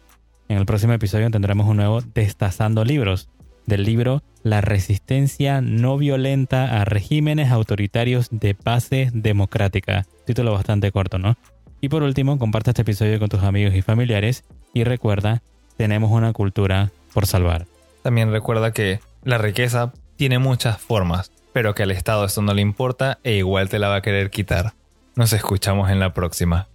En 0.49 0.59
el 0.59 0.66
próximo 0.66 0.92
episodio 0.92 1.31
tendremos 1.31 1.66
un 1.66 1.77
nuevo 1.77 2.01
Destazando 2.01 2.85
Libros, 2.85 3.29
del 3.66 3.85
libro 3.85 4.23
La 4.42 4.61
resistencia 4.61 5.61
no 5.61 5.97
violenta 5.99 6.81
a 6.81 6.85
regímenes 6.85 7.51
autoritarios 7.51 8.29
de 8.31 8.57
base 8.64 9.11
democrática. 9.12 10.07
Título 10.25 10.53
bastante 10.53 10.92
corto, 10.92 11.18
¿no? 11.18 11.37
Y 11.81 11.88
por 11.88 12.03
último, 12.03 12.38
comparte 12.38 12.71
este 12.71 12.83
episodio 12.83 13.18
con 13.18 13.29
tus 13.29 13.42
amigos 13.42 13.75
y 13.75 13.83
familiares 13.83 14.44
y 14.75 14.85
recuerda, 14.85 15.42
tenemos 15.77 16.11
una 16.11 16.33
cultura 16.33 16.90
por 17.14 17.27
salvar. 17.27 17.66
También 18.03 18.33
recuerda 18.33 18.73
que 18.73 19.01
la 19.25 19.38
riqueza 19.38 19.92
tiene 20.16 20.38
muchas 20.38 20.79
formas, 20.79 21.31
pero 21.53 21.75
que 21.75 21.85
al 21.85 21.90
Estado 21.90 22.25
esto 22.25 22.42
no 22.42 22.55
le 22.55 22.62
importa 22.62 23.18
e 23.23 23.37
igual 23.37 23.68
te 23.68 23.79
la 23.79 23.88
va 23.88 23.97
a 23.97 24.03
querer 24.03 24.31
quitar. 24.31 24.73
Nos 25.14 25.33
escuchamos 25.33 25.90
en 25.90 26.01
la 26.01 26.14
próxima. 26.14 26.68